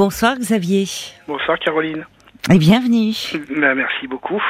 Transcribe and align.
Bonsoir 0.00 0.36
Xavier. 0.38 0.84
Bonsoir 1.26 1.58
Caroline. 1.58 2.04
Et 2.52 2.58
bienvenue. 2.58 3.14
Ben, 3.58 3.74
merci 3.74 4.06
beaucoup. 4.06 4.42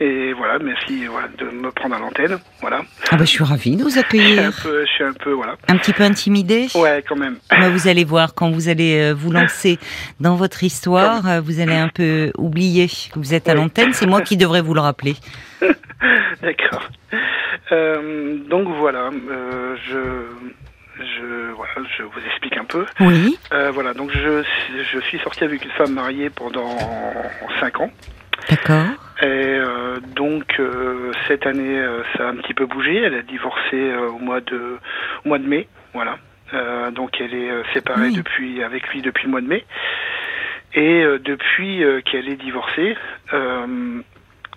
Et 0.00 0.32
voilà, 0.32 0.58
merci 0.58 1.06
voilà, 1.06 1.28
de 1.38 1.44
me 1.44 1.70
prendre 1.70 1.94
à 1.94 2.00
l'antenne. 2.00 2.38
Voilà. 2.60 2.80
Ah 3.12 3.16
bah, 3.16 3.24
je 3.24 3.30
suis 3.30 3.44
ravie 3.44 3.76
de 3.76 3.84
vous 3.84 3.90
Je 3.90 3.92
suis 3.92 4.00
un 4.00 4.02
accueillir. 4.02 4.50
peu, 4.60 4.84
je 4.84 4.90
suis 4.90 5.04
un 5.04 5.12
peu, 5.12 5.30
voilà. 5.30 5.54
Un 5.68 5.76
petit 5.76 5.92
peu 5.92 6.02
intimidée 6.02 6.66
Ouais, 6.74 7.04
quand 7.08 7.14
même. 7.14 7.36
Bah, 7.48 7.68
vous 7.70 7.86
allez 7.86 8.02
voir, 8.02 8.34
quand 8.34 8.50
vous 8.50 8.68
allez 8.68 8.98
euh, 8.98 9.14
vous 9.14 9.30
lancer 9.30 9.78
dans 10.18 10.34
votre 10.34 10.64
histoire, 10.64 11.24
euh, 11.28 11.40
vous 11.40 11.60
allez 11.60 11.76
un 11.76 11.86
peu 11.88 12.32
oublier 12.36 12.88
que 12.88 13.20
vous 13.20 13.34
êtes 13.34 13.48
à 13.48 13.52
Oui. 13.52 13.58
l'antenne. 13.60 13.92
C'est 13.92 14.06
moi 14.08 14.20
qui 14.20 14.36
devrais 14.36 14.62
vous 14.62 14.74
le 14.74 14.80
rappeler. 14.80 15.14
D'accord. 16.42 16.88
Euh, 17.70 18.38
donc 18.50 18.66
voilà, 18.80 19.10
euh, 19.30 19.76
je, 19.86 19.98
je, 20.98 21.50
voilà, 21.52 21.72
je 21.96 22.02
vous 22.02 22.20
explique 22.26 22.56
un 22.56 22.64
peu. 22.64 22.86
Oui. 23.00 23.36
Euh, 23.52 23.70
voilà, 23.72 23.94
donc 23.94 24.10
je, 24.12 24.42
je 24.92 24.98
suis 25.00 25.18
sorti 25.20 25.44
avec 25.44 25.64
une 25.64 25.70
femme 25.72 25.92
mariée 25.94 26.30
pendant 26.30 26.76
5 27.60 27.80
ans. 27.80 27.90
D'accord. 28.50 28.84
Et 29.22 29.26
euh, 29.26 30.00
donc 30.14 30.58
euh, 30.58 31.12
cette 31.28 31.46
année, 31.46 31.78
euh, 31.78 32.02
ça 32.16 32.26
a 32.28 32.30
un 32.30 32.36
petit 32.36 32.54
peu 32.54 32.66
bougé. 32.66 32.96
Elle 32.96 33.14
a 33.14 33.22
divorcé 33.22 33.74
euh, 33.74 34.08
au 34.08 34.18
mois 34.18 34.40
de 34.40 34.78
au 35.24 35.28
mois 35.28 35.38
de 35.38 35.46
mai, 35.46 35.68
voilà. 35.94 36.18
Euh, 36.52 36.90
donc 36.90 37.20
elle 37.20 37.32
est 37.34 37.50
séparée 37.72 38.08
Oui. 38.08 38.14
depuis 38.14 38.62
avec 38.62 38.86
lui 38.88 39.02
depuis 39.02 39.24
le 39.24 39.30
mois 39.30 39.40
de 39.40 39.46
mai. 39.46 39.64
Et 40.74 41.02
euh, 41.04 41.18
depuis 41.18 41.82
qu'elle 42.04 42.28
est 42.28 42.36
divorcée, 42.36 42.96
euh, 43.32 44.00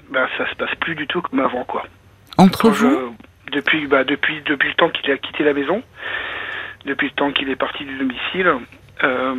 bah, 0.10 0.28
ça 0.38 0.50
se 0.50 0.56
passe 0.56 0.74
plus 0.82 0.96
du 0.96 1.06
tout 1.08 1.22
comme 1.22 1.40
avant, 1.40 1.64
quoi. 1.64 1.84
Entre 2.38 2.64
Quand 2.64 2.70
vous? 2.72 2.90
Je- 2.90 3.52
depuis 3.52 3.88
bah, 3.88 4.04
depuis 4.04 4.42
depuis 4.46 4.68
le 4.70 4.76
temps 4.76 4.90
qu'il 4.90 5.10
a 5.12 5.18
quitté 5.18 5.44
la 5.46 5.54
maison, 5.54 5.82
depuis 6.88 7.08
le 7.08 7.14
temps 7.14 7.32
qu'il 7.32 7.50
est 7.50 7.56
parti 7.56 7.84
du 7.86 7.96
domicile, 7.98 8.52
euh, 9.04 9.36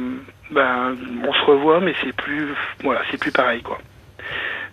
ben 0.50 0.96
on 1.26 1.32
se 1.32 1.44
revoit, 1.44 1.80
mais 1.80 1.94
c'est 2.02 2.14
plus 2.14 2.48
voilà, 2.84 3.00
c'est 3.10 3.18
plus 3.18 3.32
pareil, 3.32 3.62
quoi. 3.62 3.78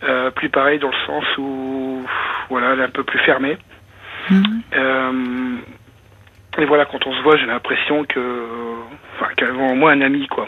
Euh, 0.04 0.30
plus 0.32 0.50
pareil 0.50 0.78
dans 0.80 0.90
le 0.92 1.06
sens 1.08 1.24
où 1.38 2.04
voilà, 2.50 2.74
elle 2.74 2.82
est 2.82 2.84
un 2.84 2.90
peu 2.90 3.04
plus 3.04 3.20
fermée. 3.20 3.58
Mhm. 4.30 4.62
Euh, 4.76 5.58
et 6.58 6.66
voilà, 6.66 6.86
quand 6.86 7.06
on 7.06 7.14
se 7.14 7.22
voit, 7.22 7.38
j'ai 7.38 7.46
l'impression 7.46 8.06
que, 8.06 8.20
enfin, 9.16 9.28
qu'elle 9.36 9.52
voit 9.52 9.68
en 9.68 9.76
moi 9.76 9.92
un 9.92 10.02
ami, 10.02 10.28
quoi. 10.28 10.48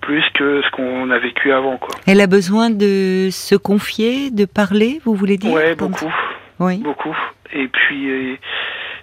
Plus 0.00 0.24
que 0.34 0.62
ce 0.62 0.70
qu'on 0.72 1.10
a 1.10 1.18
vécu 1.18 1.52
avant, 1.52 1.76
quoi. 1.76 1.94
Elle 2.08 2.20
a 2.20 2.26
besoin 2.26 2.70
de 2.70 3.28
se 3.30 3.54
confier, 3.54 4.30
de 4.30 4.44
parler, 4.46 5.00
vous 5.04 5.14
voulez 5.14 5.36
dire? 5.36 5.52
Ouais, 5.52 5.74
beaucoup, 5.76 6.12
Oui. 6.58 6.78
beaucoup. 6.78 7.16
Et 7.52 7.68
puis, 7.68 8.08
et 8.08 8.40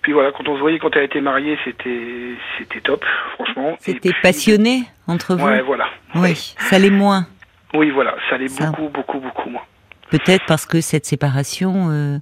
puis 0.09 0.13
voilà, 0.15 0.31
quand 0.31 0.47
on 0.47 0.55
se 0.55 0.59
voyait 0.59 0.79
quand 0.79 0.95
elle 0.95 1.03
était 1.03 1.21
mariée, 1.21 1.55
c'était, 1.63 2.33
c'était 2.57 2.81
top, 2.81 3.05
franchement. 3.35 3.77
C'était 3.79 4.11
passionné 4.23 4.85
entre 5.05 5.35
vous 5.35 5.45
Ouais, 5.45 5.61
voilà. 5.61 5.85
Oui, 6.15 6.33
ça 6.57 6.79
l'est 6.79 6.89
moins. 6.89 7.27
Oui, 7.75 7.91
voilà, 7.91 8.15
ça 8.27 8.37
Ça. 8.47 8.65
beaucoup, 8.71 8.89
beaucoup, 8.89 9.19
beaucoup 9.19 9.49
moins. 9.51 9.61
Peut-être 10.09 10.45
parce 10.47 10.65
que 10.65 10.81
cette 10.81 11.05
séparation 11.05 11.89
euh, 11.91 12.17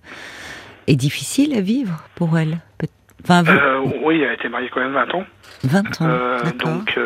est 0.87 0.97
difficile 0.97 1.55
à 1.55 1.61
vivre 1.61 2.03
pour 2.15 2.37
elle. 2.37 2.57
Peut- 2.77 2.87
Enfin, 3.23 3.43
vous, 3.43 3.51
Euh, 3.51 3.79
oui, 4.03 4.19
elle 4.21 4.31
a 4.31 4.33
été 4.33 4.49
mariée 4.49 4.69
quand 4.69 4.81
même 4.81 4.91
20 4.93 5.13
ans. 5.15 5.23
20 5.63 6.01
ans, 6.01 6.05
Euh, 6.09 6.41
d'accord. 6.43 6.69
donc, 6.73 6.99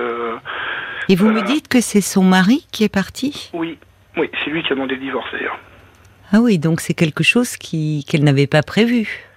Et 1.10 1.16
vous 1.16 1.30
me 1.30 1.44
dites 1.44 1.68
que 1.68 1.80
c'est 1.80 2.02
son 2.02 2.24
mari 2.24 2.66
qui 2.72 2.84
est 2.84 2.90
parti? 2.94 3.52
Oui, 3.54 3.78
oui, 4.18 4.32
c'est 4.44 4.50
lui 4.50 4.64
qui 4.64 4.72
a 4.72 4.76
demandé 4.76 4.96
le 4.96 5.02
divorce 5.02 5.28
d'ailleurs. 5.32 5.60
Ah 6.32 6.40
oui, 6.42 6.58
donc 6.58 6.82
c'est 6.82 6.96
quelque 6.96 7.24
chose 7.24 7.56
qui 7.58 8.04
qu'elle 8.10 8.24
n'avait 8.24 8.48
pas 8.48 8.64
prévu. 8.64 9.28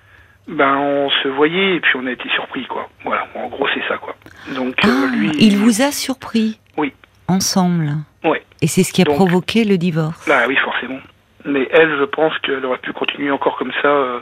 Ben, 0.47 0.77
on 0.77 1.11
se 1.11 1.29
voyait 1.29 1.77
et 1.77 1.81
puis 1.81 1.93
on 1.97 2.07
a 2.07 2.11
été 2.11 2.29
surpris, 2.31 2.67
quoi. 2.67 2.89
Voilà, 3.05 3.27
en 3.35 3.49
gros, 3.49 3.67
c'est 3.75 3.83
ça, 3.89 3.97
quoi. 3.97 4.15
Donc, 4.55 4.75
Ah, 4.83 4.89
euh, 4.89 5.07
lui. 5.17 5.31
il 5.39 5.57
vous 5.57 5.81
a 5.83 5.91
surpris 5.91 6.59
Oui. 6.77 6.93
Ensemble. 7.29 7.91
Ouais. 8.25 8.43
Et 8.61 8.67
c'est 8.67 8.83
ce 8.83 8.93
qui 8.93 9.01
a 9.01 9.05
Donc- 9.05 9.15
provoqué 9.17 9.65
le 9.65 9.79
divorce. 9.79 10.27
Bah 10.29 10.43
oui, 10.47 10.57
forcément. 10.57 10.99
Mais 11.47 11.67
elle, 11.73 11.97
je 11.99 12.05
pense 12.05 12.37
qu'elle 12.41 12.65
aurait 12.67 12.79
pu 12.79 12.93
continuer 12.93 13.31
encore 13.31 13.57
comme 13.57 13.73
ça 13.81 13.89
euh, 13.89 14.21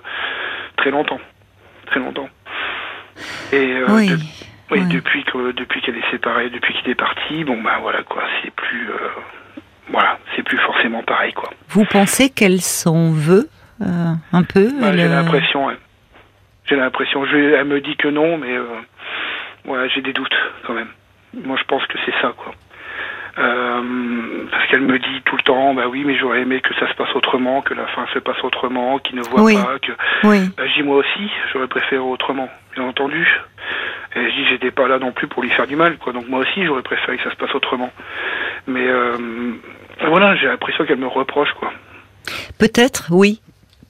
très 0.77 0.91
longtemps. 0.91 1.19
Très 1.87 1.99
longtemps. 2.01 2.29
Et 3.53 3.57
euh, 3.57 3.87
oui. 3.91 4.09
de- 4.09 4.19
oui, 4.71 4.85
depuis 4.87 5.23
que 5.25 5.53
depuis 5.53 5.83
qu'elle 5.83 5.97
est 5.97 6.11
séparée, 6.11 6.49
depuis 6.51 6.73
qu'il 6.75 6.91
est 6.91 6.95
parti, 6.95 7.45
bon 7.45 7.61
ben 7.63 7.79
voilà 7.83 8.03
quoi, 8.05 8.23
c'est 8.43 8.51
plus 8.53 8.89
euh, 8.91 8.97
voilà, 9.91 10.19
c'est 10.35 10.43
plus 10.43 10.57
forcément 10.59 11.03
pareil 11.03 11.33
quoi. 11.35 11.51
Vous 11.69 11.85
pensez 11.85 12.31
qu'elle 12.31 12.61
s'en 12.63 13.11
veut 13.13 13.49
euh, 13.83 14.15
un 14.33 14.43
peu 14.45 14.71
Bah, 14.81 14.89
elle, 14.89 14.99
j'ai 14.99 15.09
l'impression, 15.09 15.67
ouais. 15.67 15.77
J'ai 16.73 16.81
l'impression. 16.81 17.25
Elle 17.27 17.65
me 17.67 17.81
dit 17.81 17.97
que 17.97 18.09
non, 18.09 18.39
mais 18.39 18.57
euh, 18.57 18.65
ouais, 19.67 19.89
j'ai 19.95 20.01
des 20.01 20.13
doutes 20.13 20.35
quand 20.67 20.73
même. 20.73 20.89
Moi, 21.45 21.57
je 21.59 21.65
pense 21.65 21.85
que 21.87 21.99
c'est 22.05 22.15
ça 22.21 22.33
quoi. 22.37 22.53
Euh, 23.39 24.45
parce 24.51 24.67
qu'elle 24.69 24.83
me 24.83 24.99
dit 24.99 25.23
tout 25.25 25.37
le 25.37 25.43
temps, 25.43 25.73
bah 25.75 25.85
oui, 25.89 26.03
mais 26.05 26.17
j'aurais 26.17 26.41
aimé 26.43 26.61
que 26.61 26.75
ça 26.75 26.87
se 26.89 26.95
passe 26.95 27.15
autrement, 27.15 27.63
que 27.63 27.73
la 27.73 27.87
fin 27.87 28.07
se 28.13 28.19
passe 28.19 28.43
autrement, 28.45 28.99
qu'il 28.99 29.17
ne 29.17 29.23
voit 29.23 29.41
Oui. 29.43 29.55
pas, 29.55 29.79
que 29.79 29.93
Oui. 30.25 30.49
Bah, 30.57 30.65
je 30.67 30.75
dis 30.75 30.83
moi 30.83 30.97
aussi, 30.97 31.31
j'aurais 31.53 31.67
préféré 31.67 31.99
autrement, 31.99 32.51
bien 32.75 32.85
entendu. 32.85 33.27
Et 34.15 34.31
je 34.31 34.35
dis 34.37 34.47
j'étais 34.51 34.71
pas 34.71 34.87
là 34.87 34.99
non 34.99 35.13
plus 35.13 35.27
pour 35.29 35.43
lui 35.43 35.49
faire 35.51 35.67
du 35.67 35.77
mal, 35.77 35.97
quoi. 35.97 36.13
Donc 36.13 36.29
moi 36.29 36.41
aussi 36.41 36.65
j'aurais 36.67 36.83
préféré 36.83 37.17
que 37.17 37.23
ça 37.25 37.31
se 37.31 37.37
passe 37.37 37.55
autrement. 37.55 37.91
Mais 38.67 38.87
euh, 38.87 39.17
voilà, 40.07 40.37
j'ai 40.37 40.47
l'impression 40.47 40.85
qu'elle 40.85 40.99
me 40.99 41.07
reproche, 41.07 41.53
quoi. 41.55 41.73
Peut-être, 42.59 43.07
oui, 43.11 43.41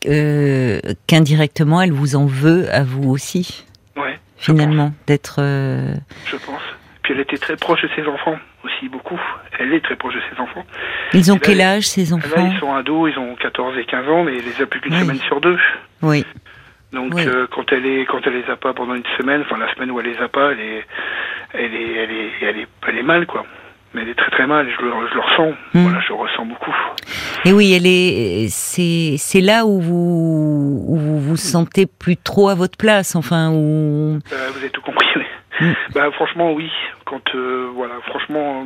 euh, 0.07 0.81
qu'indirectement 1.07 1.81
elle 1.83 1.93
vous 1.93 2.17
en 2.17 2.27
veut 2.27 2.67
à 2.73 2.83
vous 2.85 3.11
aussi, 3.11 3.65
Ouais, 3.97 4.19
finalement, 4.37 4.93
d'être. 5.07 5.37
euh, 5.41 5.95
je 6.27 6.37
pense. 6.37 6.61
Puis 7.03 7.15
elle 7.15 7.21
était 7.21 7.39
très 7.39 7.57
proche 7.57 7.83
de 7.83 7.89
ses 7.97 8.07
enfants 8.07 8.37
aussi, 8.65 8.89
beaucoup. 8.89 9.19
Elle 9.59 9.73
est 9.75 9.81
très 9.85 9.97
proche 9.97 10.15
de 10.15 10.21
ses 10.33 10.41
enfants. 10.41 10.65
Ils 11.15 11.31
ont 11.33 11.35
Là, 11.35 11.41
quel 11.43 11.61
âge 11.61 11.89
ces 11.89 12.05
Là, 12.07 12.17
enfants? 12.17 12.51
ils 12.55 12.59
sont 12.61 12.73
ados, 12.75 13.13
ils 13.13 13.19
ont 13.19 13.35
14 13.35 13.77
et 13.79 13.85
15 13.85 14.09
ans, 14.09 14.23
mais 14.25 14.37
elle 14.39 14.45
les 14.45 14.63
a 14.63 14.67
plus 14.67 14.81
qu'une 14.81 14.95
Oui. 14.95 15.01
semaine 15.01 15.19
sur 15.27 15.41
deux. 15.41 15.59
Oui. 16.03 16.25
Donc 16.93 17.13
Oui. 17.15 17.27
euh, 17.27 17.47
quand 17.51 17.73
elle 17.73 17.87
est 17.87 18.05
quand 18.07 18.21
elle 18.27 18.35
les 18.35 18.51
a 18.51 18.57
pas 18.57 18.73
pendant 18.75 18.95
une 18.95 19.03
semaine, 19.19 19.43
enfin 19.43 19.57
la 19.59 19.73
semaine 19.75 19.91
où 19.91 19.99
elle 19.99 20.07
les 20.07 20.19
a 20.19 20.29
pas, 20.29 20.53
elle 20.53 20.61
est 20.61 20.85
elle 21.55 21.75
est 21.75 21.93
elle 21.97 22.11
est 22.11 22.31
elle 22.43 22.59
est, 22.61 22.67
elle 22.87 22.99
est 22.99 23.03
mal 23.03 23.27
quoi. 23.27 23.45
Mais 23.95 24.03
elle 24.03 24.09
est 24.09 24.15
très 24.15 24.31
très 24.31 24.47
mal, 24.47 24.67
je 24.71 24.83
le, 24.85 24.91
je 25.11 25.15
le 25.15 25.21
ressens. 25.21 25.51
Hmm. 25.75 25.83
Voilà, 25.83 26.01
je 26.01 26.09
le 26.09 26.15
ressens 26.15 26.47
beaucoup. 26.47 26.75
Et 27.45 27.53
oui, 27.53 27.75
elle 27.75 27.87
est. 27.87 28.47
C'est 28.49 29.17
c'est 29.19 29.41
là 29.43 29.67
où 29.67 29.81
vous 29.81 30.85
où 30.89 30.97
vous 30.97 31.21
vous 31.21 31.37
sentez 31.37 31.87
plus 31.87 32.17
trop 32.17 32.49
à 32.49 32.55
votre 32.55 32.79
place, 32.79 33.15
enfin 33.17 33.51
où. 33.51 34.19
Euh, 34.33 34.49
vous 34.53 34.59
avez 34.59 34.71
tout 34.71 34.81
compris. 34.83 35.07
oui. 35.17 35.23
Hmm. 35.61 35.73
Bah 35.95 36.11
franchement 36.13 36.53
oui. 36.53 36.71
Quand 37.05 37.21
euh, 37.35 37.69
voilà, 37.75 37.95
franchement, 38.07 38.65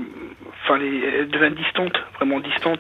enfin 0.64 0.78
elle 0.80 1.28
devient 1.28 1.52
distante, 1.56 1.94
vraiment 2.16 2.38
distante. 2.38 2.78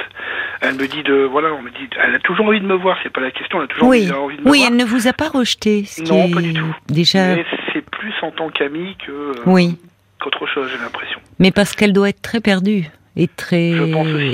Elle 0.60 0.76
me 0.76 0.86
dit 0.86 1.02
de 1.02 1.24
voilà, 1.24 1.48
on 1.52 1.62
me 1.62 1.70
dit, 1.70 1.88
elle 2.00 2.14
a 2.14 2.18
toujours 2.20 2.46
envie 2.46 2.60
de 2.60 2.66
me 2.66 2.76
voir. 2.76 2.96
C'est 3.02 3.12
pas 3.12 3.20
la 3.20 3.32
question, 3.32 3.58
elle 3.58 3.64
a 3.64 3.68
toujours 3.68 3.88
Oui. 3.88 4.02
envie, 4.04 4.12
envie 4.12 4.36
de 4.36 4.42
me 4.42 4.50
Oui, 4.50 4.58
voir. 4.58 4.70
elle 4.70 4.76
ne 4.76 4.84
vous 4.84 5.08
a 5.08 5.12
pas 5.12 5.28
rejeté. 5.28 5.84
Ce 5.84 6.02
qui 6.02 6.12
Non, 6.12 6.26
est 6.26 6.30
pas 6.34 6.40
du 6.40 6.54
tout. 6.54 6.76
Déjà. 6.88 7.34
Mais 7.34 7.44
c'est 7.72 7.84
plus 7.90 8.14
en 8.22 8.30
tant 8.30 8.48
qu'amie 8.50 8.96
que 9.04 9.10
euh, 9.10 9.32
Oui. 9.46 9.76
Qu'autre 10.20 10.46
chose, 10.46 10.70
j'ai 10.70 10.78
l'impression. 10.78 11.20
Mais 11.38 11.50
parce 11.50 11.74
qu'elle 11.74 11.92
doit 11.92 12.08
être 12.08 12.22
très 12.22 12.40
perdue 12.40 12.88
et 13.16 13.28
très. 13.28 13.72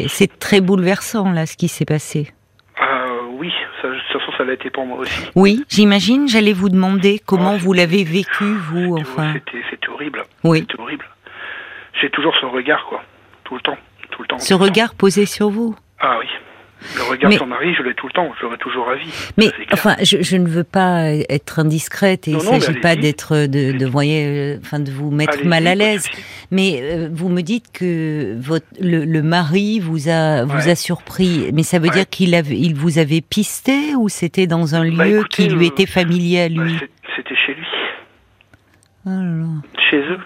C'est 0.08 0.38
très 0.38 0.60
bouleversant 0.60 1.30
là 1.32 1.46
ce 1.46 1.56
qui 1.56 1.68
s'est 1.68 1.84
passé. 1.84 2.32
Ah 2.78 3.06
oui, 3.38 3.52
ça, 3.80 3.88
de 3.88 3.94
toute 3.94 4.20
façon 4.20 4.32
ça 4.36 4.44
l'a 4.44 4.54
été 4.54 4.70
pour 4.70 4.86
moi 4.86 4.98
aussi. 4.98 5.30
Oui, 5.34 5.64
j'imagine. 5.68 6.28
J'allais 6.28 6.52
vous 6.52 6.68
demander 6.68 7.20
comment 7.24 7.56
vous 7.56 7.72
l'avez 7.72 8.04
vécu 8.04 8.44
vous, 8.44 8.96
enfin. 8.98 9.34
C'était 9.70 9.88
horrible. 9.88 10.24
Oui. 10.44 10.60
C'était 10.60 10.80
horrible. 10.80 11.06
J'ai 12.00 12.10
toujours 12.10 12.34
ce 12.40 12.46
regard, 12.46 12.84
quoi. 12.86 13.02
Tout 13.44 13.54
le 13.54 13.60
temps. 13.60 13.78
Tout 14.10 14.22
le 14.22 14.28
temps. 14.28 14.38
Ce 14.38 14.54
temps. 14.54 14.60
regard 14.60 14.94
posé 14.94 15.26
sur 15.26 15.50
vous. 15.50 15.76
Ah 16.00 16.16
oui. 16.18 16.26
Le 16.96 17.02
regard 17.10 17.28
Mais- 17.30 17.36
de 17.36 17.40
son 17.40 17.46
mari, 17.46 17.74
je 17.74 17.82
l'ai 17.82 17.94
tout 17.94 18.06
le 18.06 18.12
temps. 18.12 18.30
Je 18.38 18.42
l'aurai 18.44 18.58
toujours 18.58 18.88
à 18.88 18.96
vie. 18.96 19.10
Mais 19.36 19.50
enfin, 19.72 19.96
je, 20.02 20.20
je 20.22 20.36
ne 20.36 20.46
veux 20.48 20.64
pas 20.64 21.10
être 21.28 21.58
indiscrète 21.58 22.28
et 22.28 22.32
il 22.32 22.36
ne 22.36 22.40
s'agit 22.42 22.80
pas 22.80 22.96
d'être 22.96 23.46
de, 23.46 23.72
de 23.76 23.86
voyez, 23.86 24.26
euh, 24.26 24.58
enfin 24.62 24.78
de 24.80 24.90
vous 24.90 25.10
mettre 25.10 25.44
mal 25.46 25.66
à 25.66 25.74
l'aise. 25.74 26.08
Mais 26.50 26.80
euh, 26.82 27.08
vous 27.12 27.28
me 27.28 27.40
dites 27.42 27.72
que 27.72 28.36
votre 28.38 28.66
le, 28.80 29.04
le 29.04 29.22
mari 29.22 29.80
vous 29.80 30.08
a 30.08 30.44
vous 30.44 30.52
Ouais. 30.66 30.70
a 30.70 30.74
surpris, 30.74 31.50
mais 31.54 31.62
ça 31.62 31.78
veut 31.78 31.88
Ouais. 31.88 31.94
dire 31.94 32.08
qu'il 32.08 32.34
il 32.50 32.74
vous 32.74 32.98
avait 32.98 33.20
pisté 33.20 33.94
ou 33.96 34.08
c'était 34.08 34.46
dans 34.46 34.74
un 34.74 34.88
Bah, 34.90 35.04
lieu 35.06 35.18
écoutez, 35.20 35.44
qui 35.44 35.48
lui 35.48 35.66
euh, 35.66 35.68
était 35.68 35.86
familier 35.86 36.40
à 36.42 36.48
Bah, 36.48 36.64
lui? 36.64 36.74
C'était 37.16 37.36
chez 37.46 37.54
lui. 37.54 37.66
Oh 39.06 39.10
là 39.10 39.22
là. 39.22 39.46
Chez 39.90 39.98
eux. 39.98 40.18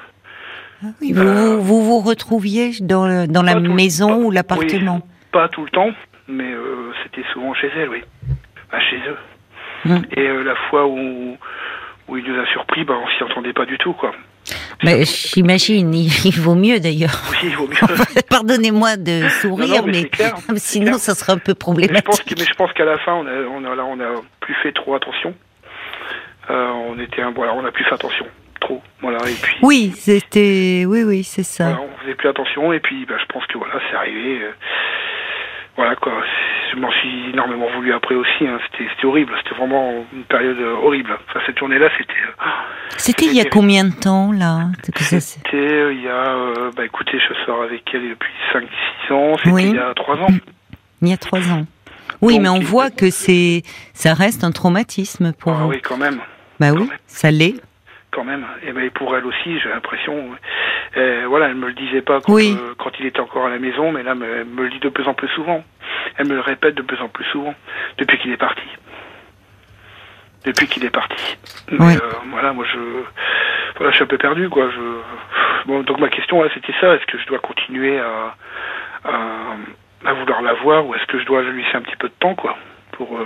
Ah 0.85 0.89
oui, 1.01 1.13
vous, 1.13 1.25
vous 1.25 1.63
vous 1.63 1.85
vous 1.85 2.01
retrouviez 2.01 2.73
dans, 2.81 3.27
dans 3.27 3.43
la 3.43 3.55
tout 3.55 3.73
maison 3.73 4.25
ou 4.25 4.31
l'appartement? 4.31 5.01
Pas 5.33 5.49
tout 5.49 5.65
le 5.65 5.71
temps, 5.71 5.91
mais 6.29 6.53
euh, 6.53 6.93
c'était 7.03 7.27
souvent 7.33 7.55
chez 7.55 7.71
elle, 7.77 7.89
oui. 7.89 8.03
Bah, 8.71 8.81
chez 8.81 8.97
eux. 8.97 9.17
Hum. 9.89 10.03
Et 10.17 10.21
euh, 10.27 10.43
la 10.43 10.57
fois 10.69 10.87
où, 10.87 11.37
où 12.09 12.17
il 12.17 12.25
nous 12.25 12.41
a 12.41 12.47
surpris, 12.47 12.85
bah, 12.85 12.95
on 13.03 13.09
s'y 13.17 13.23
entendait 13.23 13.53
pas 13.53 13.67
du 13.67 13.79
tout, 13.79 13.93
quoi. 13.93 14.13
Mais 14.85 15.05
j'imagine, 15.05 15.93
il, 15.95 16.11
vaut 16.41 16.55
mieux 16.55 16.79
d'ailleurs. 16.81 17.23
Oui, 17.31 17.37
il 17.45 17.57
vaut 17.57 17.67
mieux. 17.67 18.23
Pardonnez-moi 18.29 18.97
de 18.97 19.29
sourire, 19.29 19.85
mais 19.87 20.05
clair, 20.09 20.35
sinon 20.57 20.99
ça 20.99 21.15
serait 21.15 21.33
un 21.33 21.39
peu 21.39 21.55
problématique. 21.55 22.25
que, 22.25 22.35
mais 22.39 22.47
je 22.47 22.55
pense 22.55 22.73
qu'à 22.73 22.85
la 22.85 22.99
fin, 22.99 23.15
on 23.15 23.27
a, 23.27 23.33
on 23.33 23.65
a, 23.65 23.75
là, 23.75 23.85
on 23.85 23.99
a 24.01 24.21
plus 24.41 24.55
fait 24.63 24.73
trop 24.73 24.95
attention. 24.95 25.35
Euh, 26.51 26.69
on 26.89 26.99
était 27.01 27.23
un, 27.23 27.33
voilà, 27.33 27.55
on 27.55 27.65
a 27.65 27.73
plus 27.73 27.85
fait 27.85 27.95
attention. 27.95 28.27
trop. 28.61 28.83
Voilà, 29.01 29.19
et 29.29 29.35
puis. 29.35 29.57
Oui, 29.63 29.93
c'était, 29.97 30.85
oui, 30.87 31.03
oui, 31.05 31.25
c'est 31.25 31.43
ça. 31.43 31.71
Voilà, 31.71 31.81
on 31.83 32.01
faisait 32.03 32.15
plus 32.15 32.29
attention, 32.29 32.73
et 32.73 32.81
puis, 32.81 33.05
bah, 33.07 33.17
je 33.21 33.27
pense 33.33 33.47
que 33.47 33.59
voilà, 33.59 33.75
c'est 33.91 33.97
arrivé. 33.97 34.43
euh, 34.43 34.51
voilà 35.77 35.95
quoi. 35.97 36.13
Je 36.73 36.79
m'en 36.81 36.91
suis 36.91 37.31
énormément 37.31 37.67
voulu 37.75 37.93
après 37.93 38.15
aussi. 38.15 38.47
Hein. 38.47 38.59
C'était, 38.73 39.07
horrible. 39.07 39.33
C'était 39.43 39.55
vraiment 39.57 40.05
une 40.13 40.25
période 40.25 40.59
euh, 40.59 40.75
horrible. 40.83 41.17
Enfin, 41.29 41.41
cette 41.47 41.59
journée-là, 41.59 41.89
c'était. 41.97 42.13
euh, 42.13 42.45
C'était 42.97 43.27
il 43.27 43.35
y 43.35 43.41
a 43.41 43.45
combien 43.45 43.85
de 43.85 43.95
temps, 43.95 44.33
là 44.33 44.69
C'était 45.21 45.57
euh, 45.57 45.93
il 45.93 46.03
y 46.03 46.09
a. 46.09 46.35
euh, 46.35 46.71
bah 46.77 46.85
écoutez, 46.85 47.19
je 47.19 47.35
sors 47.47 47.63
avec 47.63 47.83
elle 47.95 48.09
depuis 48.11 48.33
5-6 49.09 49.13
ans. 49.15 49.37
C'était 49.39 49.51
Oui. 49.53 49.65
il 49.69 49.75
y 49.77 49.79
a 49.79 49.95
3 49.95 50.17
ans. 50.17 50.27
Il 51.03 51.09
y 51.11 51.13
a 51.13 51.19
trois 51.19 51.41
ans. 51.53 51.67
Oui, 52.23 52.35
Donc, 52.35 52.43
mais 52.43 52.49
on 52.49 52.59
voit 52.61 52.89
que 52.91 53.11
c'est, 53.11 53.63
ça 53.93 54.15
reste 54.15 54.45
un 54.45 54.51
traumatisme 54.51 55.35
pour 55.35 55.53
Ah 55.53 55.65
vous. 55.65 55.69
oui, 55.69 55.81
quand 55.83 55.99
même. 55.99 56.19
Bah 56.59 56.71
quand 56.71 56.79
oui, 56.81 56.89
même. 56.89 56.99
ça 57.07 57.31
l'est. 57.31 57.55
Quand 58.17 58.25
même. 58.25 58.45
Et 58.67 58.73
ben 58.73 58.89
pour 58.91 59.15
elle 59.17 59.27
aussi, 59.27 59.61
j'ai 59.61 59.69
l'impression. 59.69 60.31
Euh, 60.97 61.27
voilà, 61.29 61.49
elle 61.49 61.55
me 61.55 61.67
le 61.67 61.75
disait 61.75 62.01
pas 62.01 62.21
quand, 62.23 62.33
Oui. 62.33 62.57
euh, 62.59 62.75
quand 62.79 62.91
il 62.99 63.05
était 63.07 63.21
encore 63.21 63.45
à 63.47 63.51
la 63.51 63.59
maison, 63.59 63.93
mais 63.93 64.03
là, 64.03 64.15
me- 64.15 64.25
elle 64.41 64.47
me 64.47 64.63
le 64.65 64.71
dit 64.71 64.81
de 64.81 64.89
plus 64.89 65.07
en 65.07 65.13
plus 65.15 65.29
souvent. 65.29 65.63
Elle 66.17 66.27
me 66.29 66.35
le 66.35 66.41
répète 66.41 66.75
de 66.75 66.83
plus 66.83 67.01
en 67.03 67.09
plus 67.09 67.25
souvent 67.27 67.55
depuis 67.99 68.17
qu'il 68.19 68.33
est 68.33 68.39
parti. 68.39 68.63
Depuis 70.45 70.67
qu'il 70.67 70.85
est 70.85 70.91
parti. 70.91 71.37
Mais, 71.71 71.79
Oui. 71.85 71.95
euh, 71.97 72.11
voilà, 72.31 72.53
moi 72.55 72.65
je, 72.73 72.79
voilà, 73.77 73.91
je 73.91 73.97
suis 73.97 74.05
un 74.05 74.09
peu 74.09 74.17
perdu, 74.19 74.49
quoi. 74.49 74.71
Je, 74.71 74.81
bon, 75.67 75.83
donc 75.83 75.99
ma 76.01 76.09
question 76.09 76.43
là, 76.43 76.49
c'était 76.55 76.73
ça. 76.81 76.95
Est-ce 76.95 77.05
que 77.07 77.19
je 77.19 77.27
dois 77.27 77.39
continuer 77.41 77.99
à, 77.99 78.35
à, 79.05 79.19
à 80.07 80.13
vouloir 80.15 80.41
la 80.41 80.55
voir, 80.55 80.87
ou 80.87 80.95
est-ce 80.95 81.05
que 81.07 81.19
je 81.19 81.27
dois 81.27 81.43
lui 81.43 81.63
laisser 81.63 81.77
un 81.77 81.83
petit 81.83 81.97
peu 81.97 82.09
de 82.09 82.15
temps, 82.19 82.35
quoi, 82.35 82.57
pour. 82.93 83.19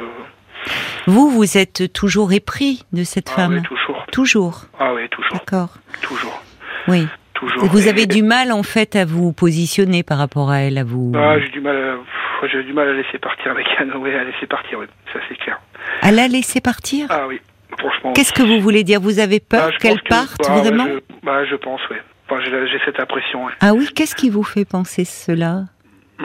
Vous, 1.06 1.30
vous 1.30 1.56
êtes 1.58 1.92
toujours 1.92 2.32
épris 2.32 2.84
de 2.92 3.04
cette 3.04 3.28
ah 3.32 3.36
femme. 3.36 3.54
oui, 3.54 3.62
toujours. 3.62 4.06
Toujours. 4.12 4.60
Ah 4.78 4.92
oui, 4.94 5.08
toujours, 5.10 5.32
D'accord. 5.32 5.70
toujours, 6.02 6.42
Oui. 6.88 7.06
toujours. 7.34 7.64
Vous 7.66 7.86
Et- 7.86 7.90
avez 7.90 8.06
du 8.06 8.22
mal, 8.22 8.52
en 8.52 8.62
fait, 8.62 8.96
à 8.96 9.04
vous 9.04 9.32
positionner 9.32 10.02
par 10.02 10.18
rapport 10.18 10.50
à 10.50 10.58
elle, 10.60 10.78
à 10.78 10.84
vous. 10.84 11.12
Ah, 11.16 11.38
j'ai 11.40 11.48
du 11.48 11.60
mal 11.60 11.76
à, 11.76 12.46
j'ai 12.48 12.62
du 12.64 12.72
mal 12.72 12.88
à 12.88 12.92
laisser 12.92 13.18
partir 13.18 13.50
avec 13.52 13.66
Anne, 13.78 13.92
oui, 13.98 14.12
à 14.14 14.24
laisser 14.24 14.46
partir, 14.46 14.78
oui, 14.78 14.86
ça 15.12 15.20
c'est 15.28 15.36
clair. 15.36 15.58
À 16.02 16.12
la 16.12 16.28
laisser 16.28 16.60
partir 16.60 17.06
Ah 17.10 17.26
oui, 17.28 17.40
franchement. 17.78 18.12
Qu'est-ce 18.12 18.32
que 18.32 18.42
vous 18.42 18.60
voulez 18.60 18.84
dire? 18.84 19.00
Vous 19.00 19.18
avez 19.18 19.40
peur 19.40 19.66
Ah, 19.68 19.70
je 19.72 19.78
qu'elle 19.78 20.00
que- 20.02 20.08
parte 20.08 20.40
ah, 20.48 20.54
ouais, 20.56 20.60
vraiment 20.62 20.86
je, 20.86 21.00
bah, 21.24 21.44
je 21.46 21.56
pense, 21.56 21.80
oui. 21.90 21.96
Enfin, 22.28 22.40
j'ai, 22.44 22.78
cette 22.84 23.00
impression. 23.00 23.48
Ah 23.60 23.74
oui, 23.74 23.88
qu'est-ce 23.94 24.14
qui 24.14 24.30
vous 24.30 24.44
fait 24.44 24.64
penser 24.64 25.04
cela? 25.04 25.64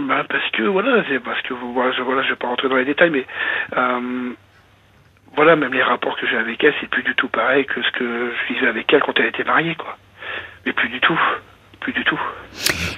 Bah, 0.02 0.24
parce 0.30 0.50
que, 0.52 0.64
voilà, 0.64 1.04
c'est 1.10 1.20
parce 1.20 1.42
que, 1.44 1.54
voilà, 1.54 1.92
je, 1.94 2.02
voilà, 2.02 2.22
je 2.24 2.30
vais 2.30 2.36
pas 2.36 2.48
rentrer 2.48 2.68
dans 2.70 2.76
les 2.76 2.86
détails, 2.86 3.12
mais, 3.12 3.26
euh, 3.78 4.32
voilà, 5.36 5.56
même 5.56 5.74
les 5.74 5.84
rapports 5.84 6.18
que 6.20 6.28
j'ai 6.28 6.38
avec 6.38 6.64
elle, 6.64 6.74
c'est 6.82 6.90
plus 6.90 7.04
du 7.04 7.16
tout 7.16 7.28
pareil 7.30 7.66
que 7.66 7.82
ce 7.82 7.92
que 7.98 8.32
je 8.32 8.54
vivais 8.54 8.68
avec 8.68 8.92
elle 8.94 9.02
quand 9.02 9.18
elle 9.20 9.28
était 9.28 9.44
mariée, 9.44 9.76
quoi. 9.76 9.98
Mais 10.66 10.74
plus 10.74 10.90
du 10.90 11.00
tout. 11.00 11.20
Plus 11.82 11.94
du 11.94 12.04
tout. 12.04 12.20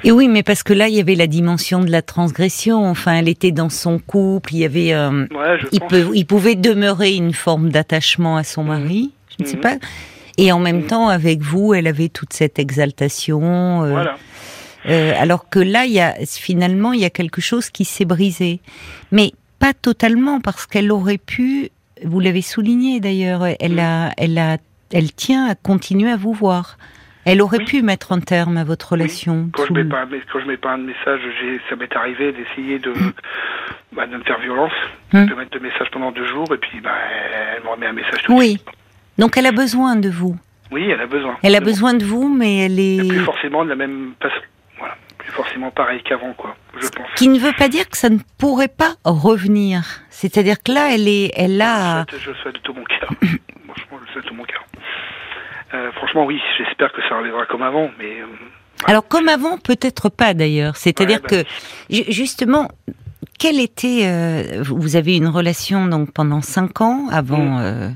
Et 0.06 0.12
oui, 0.12 0.28
mais 0.30 0.44
parce 0.44 0.64
que 0.64 0.72
là, 0.72 0.88
il 0.88 0.96
y 0.96 1.02
avait 1.02 1.16
la 1.16 1.28
dimension 1.28 1.82
de 1.84 1.92
la 1.92 2.02
transgression. 2.02 2.86
Enfin, 2.86 3.16
elle 3.16 3.28
était 3.28 3.52
dans 3.52 3.70
son 3.70 4.00
couple. 4.00 4.54
Il 4.54 4.60
y 4.60 4.66
avait, 4.66 4.94
euh, 4.94 5.26
Ouais, 5.32 5.60
il, 5.74 5.82
peut, 5.82 6.06
il 6.14 6.26
pouvait 6.26 6.56
demeurer 6.56 7.14
une 7.16 7.34
forme 7.34 7.70
d'attachement 7.70 8.38
à 8.38 8.44
son 8.44 8.64
mari. 8.64 9.12
Je 9.38 9.44
ne 9.44 9.48
sais 9.50 9.58
Mhm. 9.58 9.62
pas. 9.64 9.76
Et 10.38 10.52
en 10.54 10.60
même 10.60 10.82
Mhm. 10.84 10.88
temps, 10.88 11.08
avec 11.10 11.42
vous, 11.42 11.74
elle 11.74 11.88
avait 11.88 12.08
toute 12.10 12.32
cette 12.32 12.60
exaltation. 12.60 13.84
euh, 13.84 13.90
Voilà. 13.92 14.16
Euh, 14.88 15.13
alors 15.18 15.50
que 15.50 15.60
là, 15.60 15.86
il 15.86 15.92
y 15.94 16.00
a 16.00 16.13
finalement, 16.25 16.94
il 16.94 17.00
y 17.01 17.06
a 17.06 17.10
quelque 17.10 17.42
chose 17.42 17.69
qui 17.69 17.86
s'est 17.86 18.06
brisé, 18.06 18.60
mais 19.12 19.31
pas 19.60 19.74
totalement 19.74 20.39
parce 20.42 20.66
qu'elle 20.68 20.92
aurait 20.92 21.18
pu. 21.18 21.69
Vous 22.04 22.19
l'avez 22.19 22.42
souligné 22.44 23.00
d'ailleurs. 23.00 23.45
Elle 23.60 23.74
Mhm. 23.74 23.80
a, 23.80 24.12
elle 24.18 24.38
a, 24.38 24.57
elle 24.94 25.12
tient 25.13 25.45
à 25.48 25.56
continuer 25.56 26.12
à 26.12 26.16
vous 26.18 26.34
voir. 26.34 26.78
Elle 27.25 27.42
aurait 27.42 27.57
Oui. 27.57 27.66
pu 27.66 27.81
mettre 27.81 28.13
un 28.13 28.22
terme 28.22 28.56
à 28.56 28.63
votre 28.63 28.92
relation. 28.94 29.50
Quand 29.51 29.66
je 29.66 29.74
mets 29.74 29.84
pas, 29.84 30.06
quand 30.31 30.39
je 30.39 30.45
mets 30.48 30.56
pas 30.57 30.72
un 30.74 30.78
message, 30.78 31.19
ça 31.69 31.75
m'est 31.75 31.94
arrivé 31.94 32.31
d'essayer 32.31 32.80
de, 32.80 32.94
bah, 33.94 34.07
de 34.07 34.16
me 34.16 34.24
faire 34.24 34.39
violence, 34.39 34.72
Hmm. 35.12 35.25
de 35.25 35.34
mettre 35.36 35.51
de 35.51 35.60
messages 35.60 35.89
pendant 35.92 36.12
deux 36.13 36.25
jours, 36.28 36.48
et 36.54 36.57
puis 36.57 36.80
bah, 36.81 36.92
elle 37.57 37.63
me 37.63 37.69
remet 37.69 37.88
un 37.88 37.94
message 37.94 38.24
tout 38.24 38.34
Oui. 38.38 38.51
suite. 38.51 38.66
Donc 39.18 39.36
elle 39.38 39.45
a 39.48 39.51
besoin 39.51 39.95
de 39.98 40.10
vous. 40.10 40.38
Oui, 40.72 40.84
elle 40.89 41.01
a 41.01 41.07
besoin. 41.07 41.36
Elle 41.44 41.56
a 41.56 41.60
besoin 41.60 41.94
de 41.95 42.06
vous, 42.06 42.30
mais 42.34 42.60
elle 42.66 42.80
est. 42.80 43.07
Plus 43.10 43.19
forcément 43.25 43.63
de 43.66 43.69
la 43.69 43.75
même 43.75 44.13
façon. 44.22 44.36
Forcément 45.38 45.72
pareil 45.72 46.01
qu'avant, 46.04 46.34
quoi. 46.34 46.56
Je 46.81 46.88
pense. 46.89 47.07
Qui 47.16 47.30
ne 47.30 47.39
veut 47.39 47.54
pas 47.57 47.69
dire 47.69 47.88
que 47.89 47.95
ça 47.98 48.10
ne 48.10 48.18
pourrait 48.38 48.68
pas 48.68 48.95
revenir. 49.06 49.84
C'est-à-dire 50.10 50.62
que 50.62 50.72
là, 50.74 50.89
elle 50.94 51.07
est, 51.07 51.31
elle 51.36 51.62
a. 51.62 52.06
Je 52.12 52.16
le 52.16 52.19
souhaite, 52.19 52.36
je 52.36 52.42
souhaite 52.42 52.56
de 52.56 52.60
tout 52.60 52.74
mon 52.74 52.84
cœur. 52.84 53.10
franchement, 53.66 53.98
je 54.01 54.06
le 54.07 54.12
souhaite 54.13 54.24
de 54.25 54.30
tout 54.30 54.36
mon 54.36 54.44
cœur. 54.44 54.66
Euh, 55.74 55.92
franchement, 55.94 56.25
oui, 56.25 56.39
j'espère 56.57 56.92
que 56.92 57.01
ça 57.07 57.18
reviendra 57.18 57.45
comme 57.45 57.62
avant, 57.62 57.89
mais 58.00 58.19
euh, 58.22 58.25
Alors 58.86 59.07
comme 59.07 59.30
avant, 59.30 59.57
peut-être 59.57 60.10
pas 60.10 60.34
d'ailleurs. 60.34 60.75
C'est-à-dire 60.75 61.22
Ouais, 61.30 61.38
bah 61.38 61.44
que 61.44 61.50
ju- 61.94 62.06
justement, 62.12 62.69
quelle 63.38 63.60
était 63.60 64.04
euh, 64.06 64.63
vous 64.63 64.95
avez 64.95 65.18
une 65.18 65.28
relation 65.28 65.86
donc 65.88 66.12
pendant 66.13 66.42
cinq 66.42 66.81
ans 66.81 67.07
avant 67.12 67.38
Mm. 67.38 67.60
euh, 67.62 67.89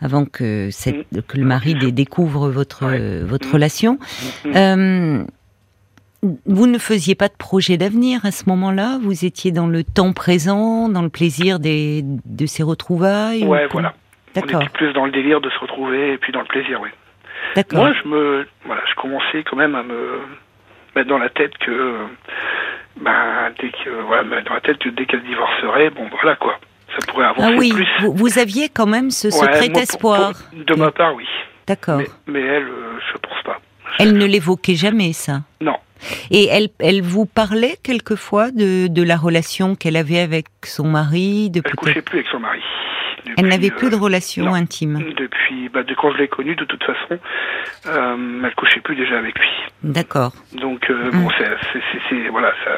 avant 0.00 0.24
que 0.26 0.68
cette, 0.70 1.26
que 1.26 1.36
le 1.36 1.44
mari 1.44 1.74
dé- 1.74 1.90
découvre 1.92 2.48
votre 2.50 2.86
Ouais. 2.86 2.98
euh, 3.00 3.24
votre 3.26 3.48
Mm. 3.48 3.52
relation. 3.52 3.98
Mm. 4.44 5.24
Vous 6.22 6.66
ne 6.66 6.78
faisiez 6.78 7.14
pas 7.14 7.28
de 7.28 7.34
projet 7.38 7.76
d'avenir 7.76 8.24
à 8.26 8.32
ce 8.32 8.48
moment-là? 8.48 8.98
Vous 9.00 9.24
étiez 9.24 9.52
dans 9.52 9.66
le 9.68 9.84
temps 9.84 10.12
présent, 10.12 10.88
dans 10.88 11.02
le 11.02 11.08
plaisir 11.10 11.60
des, 11.60 12.02
de 12.04 12.46
ces 12.46 12.62
retrouvailles. 12.64 13.44
ou 13.44 13.48
ouais, 13.50 13.68
voilà. 13.70 13.94
D'accord, 14.34 14.56
On 14.56 14.60
était 14.62 14.72
plus 14.72 14.92
dans 14.92 15.06
le 15.06 15.12
délire 15.12 15.40
de 15.40 15.48
se 15.48 15.58
retrouver 15.60 16.12
et 16.14 16.18
puis 16.18 16.32
dans 16.32 16.40
le 16.40 16.46
plaisir, 16.46 16.80
oui. 16.82 16.88
d'accord. 17.54 17.78
Moi, 17.84 17.92
je 18.02 18.08
me, 18.08 18.46
voilà, 18.66 18.82
je 18.90 18.94
commençais 19.00 19.42
quand 19.48 19.56
même 19.56 19.74
à 19.76 19.82
me 19.82 20.20
mettre 20.96 21.08
dans 21.08 21.18
la 21.18 21.28
tête 21.28 21.56
que, 21.58 21.94
ben, 23.00 23.52
dès 23.60 23.70
que, 23.70 24.24
mettre 24.28 24.48
dans 24.48 24.54
la 24.54 24.60
tête 24.60 24.78
que 24.78 24.88
dès 24.90 25.06
qu'elle 25.06 25.22
divorcerait, 25.22 25.90
bon, 25.90 26.08
voilà 26.20 26.36
quoi, 26.36 26.58
ça 26.98 27.06
pourrait 27.06 27.26
avancer 27.26 27.52
Ah 27.54 27.56
oui, 27.58 27.72
plus. 27.72 27.86
vous, 28.00 28.12
vous 28.12 28.38
aviez 28.38 28.68
quand 28.68 28.86
même 28.86 29.10
ce 29.10 29.28
Ouais, 29.28 29.32
secret 29.32 29.68
moi, 29.70 29.82
espoir. 29.82 30.32
pour- 30.50 30.64
de 30.64 30.74
ma 30.74 30.90
part, 30.90 31.14
oui. 31.14 31.26
D'accord. 31.66 31.98
Mais, 31.98 32.06
mais 32.26 32.40
elle, 32.40 32.64
euh, 32.64 32.98
je 33.12 33.18
pense 33.18 33.42
pas. 33.44 33.60
Elle 33.98 34.16
ne 34.18 34.26
l'évoquait 34.26 34.74
jamais, 34.74 35.12
ça. 35.12 35.40
Non. 35.60 35.76
Et 36.30 36.46
elle, 36.48 36.68
elle 36.80 37.02
vous 37.02 37.26
parlait 37.26 37.76
quelquefois 37.82 38.50
de, 38.50 38.86
de 38.88 39.02
la 39.02 39.16
relation 39.16 39.74
qu'elle 39.74 39.96
avait 39.96 40.20
avec 40.20 40.46
son 40.64 40.86
mari, 40.88 41.50
de 41.50 41.60
Elle 41.64 41.74
couchait 41.74 42.02
plus 42.02 42.18
avec 42.18 42.28
son 42.30 42.40
mari. 42.40 42.60
Elle 43.36 43.48
n'avait 43.48 43.70
plus 43.70 43.90
de 43.90 43.94
euh, 43.94 43.98
relation 43.98 44.44
non. 44.46 44.54
intime. 44.54 45.04
Depuis, 45.16 45.68
bah, 45.68 45.82
de 45.82 45.94
quand 45.94 46.12
je 46.12 46.18
l'ai 46.18 46.28
connue, 46.28 46.56
de 46.56 46.64
toute 46.64 46.82
façon, 46.82 47.18
euh, 47.86 48.42
elle 48.44 48.54
couchait 48.54 48.80
plus 48.80 48.96
déjà 48.96 49.18
avec 49.18 49.38
lui. 49.38 49.48
D'accord. 49.82 50.32
Donc 50.54 50.88
euh, 50.90 51.10
Mm. 51.12 51.22
bon, 51.22 51.28
c'est, 51.38 52.28
voilà, 52.30 52.52
ça, 52.64 52.70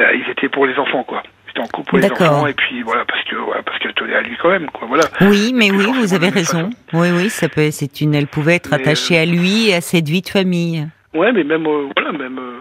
euh, 0.00 0.14
ils 0.14 0.30
étaient 0.30 0.48
pour 0.48 0.66
les 0.66 0.76
enfants 0.78 1.02
quoi. 1.02 1.22
Ils 1.46 1.50
étaient 1.50 1.60
en 1.60 1.66
couple 1.66 1.88
pour 1.90 1.98
les 1.98 2.10
enfants 2.10 2.46
et 2.46 2.54
puis 2.54 2.82
voilà 2.82 3.04
parce 3.04 3.22
que 3.24 3.36
voilà, 3.36 3.62
parce 3.62 3.78
qu'elle 3.80 3.94
tenait 3.94 4.14
à 4.14 4.22
lui 4.22 4.36
quand 4.40 4.50
même 4.50 4.66
quoi. 4.70 4.86
Voilà. 4.88 5.04
Oui, 5.22 5.52
mais 5.54 5.70
oui, 5.72 5.86
vous 5.92 6.14
avez 6.14 6.28
raison. 6.28 6.70
Oui, 6.92 7.08
oui, 7.12 7.28
ça 7.30 7.48
peut. 7.48 7.70
C'est 7.72 8.00
une. 8.00 8.14
Elle 8.14 8.26
pouvait 8.28 8.54
être 8.56 8.70
Mais, 8.70 8.76
attachée 8.80 9.18
à 9.18 9.26
lui 9.26 9.70
et 9.70 9.74
à 9.74 9.80
cette 9.80 10.08
vie 10.08 10.22
de 10.22 10.28
famille. 10.28 10.86
Ouais, 11.14 11.32
mais 11.32 11.44
même 11.44 11.66
euh, 11.66 11.88
voilà, 11.96 12.12
même 12.12 12.38
euh, 12.38 12.60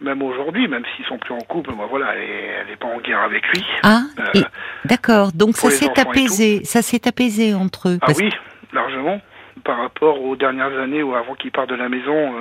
même 0.00 0.22
aujourd'hui, 0.22 0.66
même 0.68 0.82
s'ils 0.96 1.04
sont 1.06 1.18
plus 1.18 1.34
en 1.34 1.38
couple, 1.40 1.72
moi 1.72 1.86
voilà, 1.90 2.14
elle 2.14 2.22
est, 2.22 2.46
elle 2.66 2.70
est 2.72 2.76
pas 2.76 2.86
en 2.88 2.98
guerre 3.00 3.20
avec 3.20 3.46
lui. 3.48 3.64
Ah, 3.82 4.00
Euh, 4.34 4.40
d'accord. 4.86 5.32
Donc 5.32 5.56
ça 5.56 5.70
s'est 5.70 5.98
apaisé. 5.98 6.64
Ça 6.64 6.82
s'est 6.82 7.06
apaisé 7.06 7.54
entre 7.54 7.88
eux. 7.90 7.98
Ah 8.00 8.06
parce- 8.06 8.18
oui, 8.18 8.30
largement. 8.72 9.20
Par 9.64 9.76
rapport 9.76 10.22
aux 10.22 10.36
dernières 10.36 10.72
années 10.78 11.02
ou 11.02 11.14
avant 11.14 11.34
qu'il 11.34 11.50
parte 11.50 11.68
de 11.68 11.74
la 11.74 11.90
maison, 11.90 12.32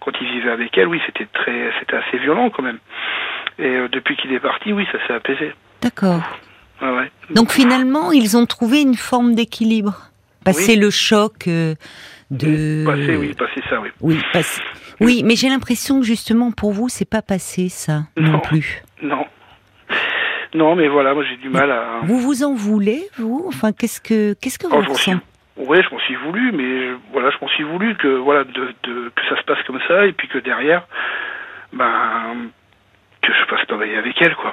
quand 0.00 0.12
il 0.20 0.28
vivait 0.30 0.52
avec 0.52 0.78
elle, 0.78 0.86
oui, 0.86 1.00
c'était 1.04 1.26
très, 1.26 1.72
c'était 1.80 1.96
assez 1.96 2.16
violent 2.18 2.48
quand 2.50 2.62
même. 2.62 2.78
Et 3.58 3.88
depuis 3.90 4.16
qu'il 4.16 4.32
est 4.32 4.38
parti, 4.38 4.72
oui, 4.72 4.86
ça 4.92 4.98
s'est 5.04 5.14
apaisé. 5.14 5.52
D'accord. 5.82 6.20
Ouais. 6.80 7.10
Donc 7.30 7.50
finalement, 7.50 8.12
ils 8.12 8.36
ont 8.36 8.46
trouvé 8.46 8.82
une 8.82 8.94
forme 8.94 9.34
d'équilibre. 9.34 9.94
Passer 10.44 10.76
le 10.76 10.90
choc 10.90 11.48
de. 12.36 12.84
Passé, 12.86 13.16
oui, 13.16 13.34
passé 13.34 13.60
ça, 13.68 13.80
oui. 13.80 13.88
Oui, 14.00 14.18
passe- 14.32 14.60
oui, 15.00 15.22
mais 15.24 15.36
j'ai 15.36 15.48
l'impression 15.48 16.00
que 16.00 16.06
justement 16.06 16.50
pour 16.52 16.72
vous, 16.72 16.88
c'est 16.88 17.08
pas 17.08 17.22
passé 17.22 17.68
ça 17.68 18.02
non, 18.16 18.32
Non. 18.32 18.38
plus. 18.40 18.82
Non. 19.02 19.24
Non, 20.54 20.76
mais 20.76 20.86
voilà, 20.88 21.14
moi 21.14 21.24
j'ai 21.28 21.36
du 21.38 21.48
mal 21.48 21.70
à. 21.72 22.00
Vous 22.04 22.18
vous 22.18 22.44
en 22.44 22.54
voulez, 22.54 23.02
vous? 23.18 23.44
Enfin, 23.48 23.72
qu'est-ce 23.72 24.00
que 24.00 24.34
qu'est-ce 24.34 24.58
que 24.58 24.66
Oh, 24.70 24.80
vous 24.80 24.92
ressentez? 24.92 25.18
Ouais, 25.56 25.82
je 25.82 25.90
m'en 25.94 25.98
suis 26.00 26.14
voulu, 26.16 26.52
mais 26.52 26.88
je- 26.90 26.96
voilà, 27.12 27.30
je 27.30 27.36
m'en 27.40 27.48
suis 27.48 27.64
voulu 27.64 27.96
que 27.96 28.08
voilà 28.08 28.44
de, 28.44 28.52
de- 28.84 29.12
que 29.14 29.22
ça 29.28 29.36
se 29.40 29.44
passe 29.44 29.58
comme 29.66 29.80
ça 29.88 30.06
et 30.06 30.12
puis 30.12 30.28
que 30.28 30.38
derrière, 30.38 30.86
ben 31.72 32.50
que 33.22 33.32
je 33.32 33.44
fasse 33.56 33.64
pas 33.66 33.76
veiller 33.76 33.96
avec 33.96 34.20
elle, 34.22 34.34
quoi. 34.36 34.52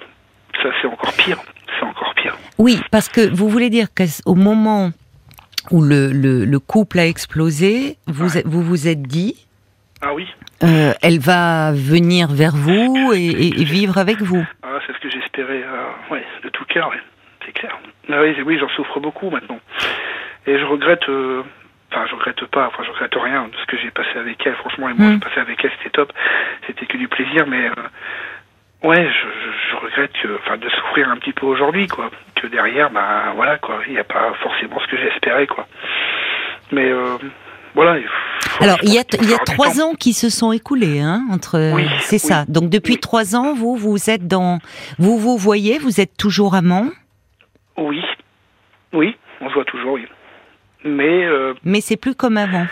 Ça 0.64 0.70
c'est 0.82 0.88
encore 0.88 1.14
pire. 1.14 1.38
C'est 1.80 1.86
encore 1.86 2.14
pire. 2.16 2.36
Oui, 2.58 2.80
parce 2.92 3.08
que 3.10 3.22
vous 3.34 3.50
voulez 3.50 3.70
dire 3.70 3.88
qu'au 3.96 4.36
moment 4.36 4.92
où 5.70 5.82
le, 5.82 6.12
le, 6.12 6.46
le 6.46 6.60
couple 6.60 7.00
a 7.00 7.06
explosé, 7.08 7.98
vous 8.08 8.36
Ouais. 8.38 8.44
vous 8.46 8.63
vous 8.63 8.88
êtes 8.88 9.03
dit, 9.03 9.48
Ah 10.01 10.13
oui. 10.13 10.27
euh, 10.63 10.94
elle 11.01 11.20
va 11.20 11.72
venir 11.74 12.27
vers 12.32 12.56
vous 12.56 13.12
et, 13.13 13.20
et- 13.25 13.62
et 13.62 13.63
vivre 13.63 13.98
avec 13.98 14.22
vous. 14.22 14.44
Ah, 14.63 14.80
c'est 14.88 14.94
ce 14.94 15.00
que 15.00 15.10
j'espérais. 15.10 15.63
euh, 15.63 16.13
ouais, 16.13 16.24
de 16.44 16.50
tout 16.50 16.65
cœur, 16.65 16.89
ouais. 16.89 17.01
C'est 17.46 17.51
clair. 17.53 17.77
Ah 18.12 18.22
oui, 18.46 18.58
j'en 18.60 18.70
souffre 18.70 19.00
beaucoup 19.00 19.30
maintenant. 19.30 19.60
Et 20.48 20.58
je 20.58 20.65
regrette. 20.65 21.08
euh, 21.10 21.44
Enfin, 21.94 22.06
je 22.10 22.15
regrette 22.15 22.46
pas, 22.46 22.68
enfin, 22.68 22.84
je 22.86 22.89
regrette 22.91 23.13
rien 23.22 23.50
de 23.50 23.53
ce 23.60 23.65
que 23.65 23.75
j'ai 23.77 23.91
passé 23.91 24.18
avec 24.18 24.38
elle. 24.48 24.56
Franchement, 24.56 24.88
et 24.88 24.94
moi, 24.94 25.08
Mm. 25.10 25.13
j'ai 25.15 25.20
passé 25.20 25.39
avec 25.41 25.60
elle, 25.65 25.72
c'était 25.77 25.89
top. 25.89 26.13
C'était 26.65 26.86
que 26.86 26.96
du 26.96 27.10
plaisir, 27.10 27.46
mais 27.48 27.68
ouais, 28.84 29.08
je, 29.08 29.28
je, 29.28 29.52
je 29.72 29.76
regrette 29.86 30.12
que, 30.22 30.36
enfin, 30.40 30.58
de 30.58 30.70
souffrir 30.70 31.10
un 31.10 31.18
petit 31.18 31.34
peu 31.34 31.46
aujourd'hui, 31.46 31.88
quoi. 31.88 32.10
Que 32.36 32.48
derrière, 32.48 32.90
bah, 32.90 33.34
voilà, 33.36 33.58
quoi, 33.58 33.80
il 33.88 33.94
n'y 33.94 34.00
a 34.00 34.04
pas 34.04 34.34
forcément 34.42 34.80
ce 34.80 34.88
que 34.88 34.98
j'espérais, 34.98 35.48
quoi. 35.48 35.68
Mais 36.72 36.90
euh, 36.90 37.18
voilà. 37.76 37.98
il 38.00 38.06
faut- 38.08 38.64
Alors, 38.64 38.78
il 38.84 38.94
y 38.94 38.98
a, 39.00 39.04
il 39.22 39.30
y 39.30 39.36
trois 39.46 39.72
temps. 39.74 39.90
ans 39.90 39.94
qui 39.94 40.14
se 40.14 40.30
sont 40.30 40.52
écoulés, 40.52 41.00
hein, 41.00 41.24
entre. 41.32 41.74
Oui, 41.76 41.86
c'est 42.00 42.16
oui. 42.16 42.20
ça. 42.20 42.46
Donc 42.48 42.70
depuis 42.70 42.94
Oui. 42.94 43.00
trois 43.00 43.36
ans, 43.36 43.54
vous 43.54 43.76
vous 43.76 44.10
êtes 44.10 44.28
dans, 44.28 44.60
vous 45.00 45.18
vous 45.18 45.38
voyez, 45.38 45.78
vous 45.80 46.00
êtes 46.02 46.16
toujours 46.18 46.56
amant, 46.56 46.88
Oui, 47.78 48.02
oui, 48.94 49.16
on 49.42 49.50
se 49.50 49.54
voit 49.54 49.66
toujours, 49.66 49.94
oui. 49.94 50.08
Mais 50.84 51.26
euh, 51.26 51.54
mais 51.64 51.80
c'est 51.82 51.98
plus 51.98 52.16
comme 52.16 52.38
avant. 52.38 52.66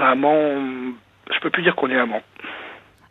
amant, 0.00 0.54
je 1.34 1.40
peux 1.40 1.50
plus 1.50 1.62
dire 1.62 1.74
qu'on 1.74 1.90
est 1.90 1.98
amant. 1.98 2.22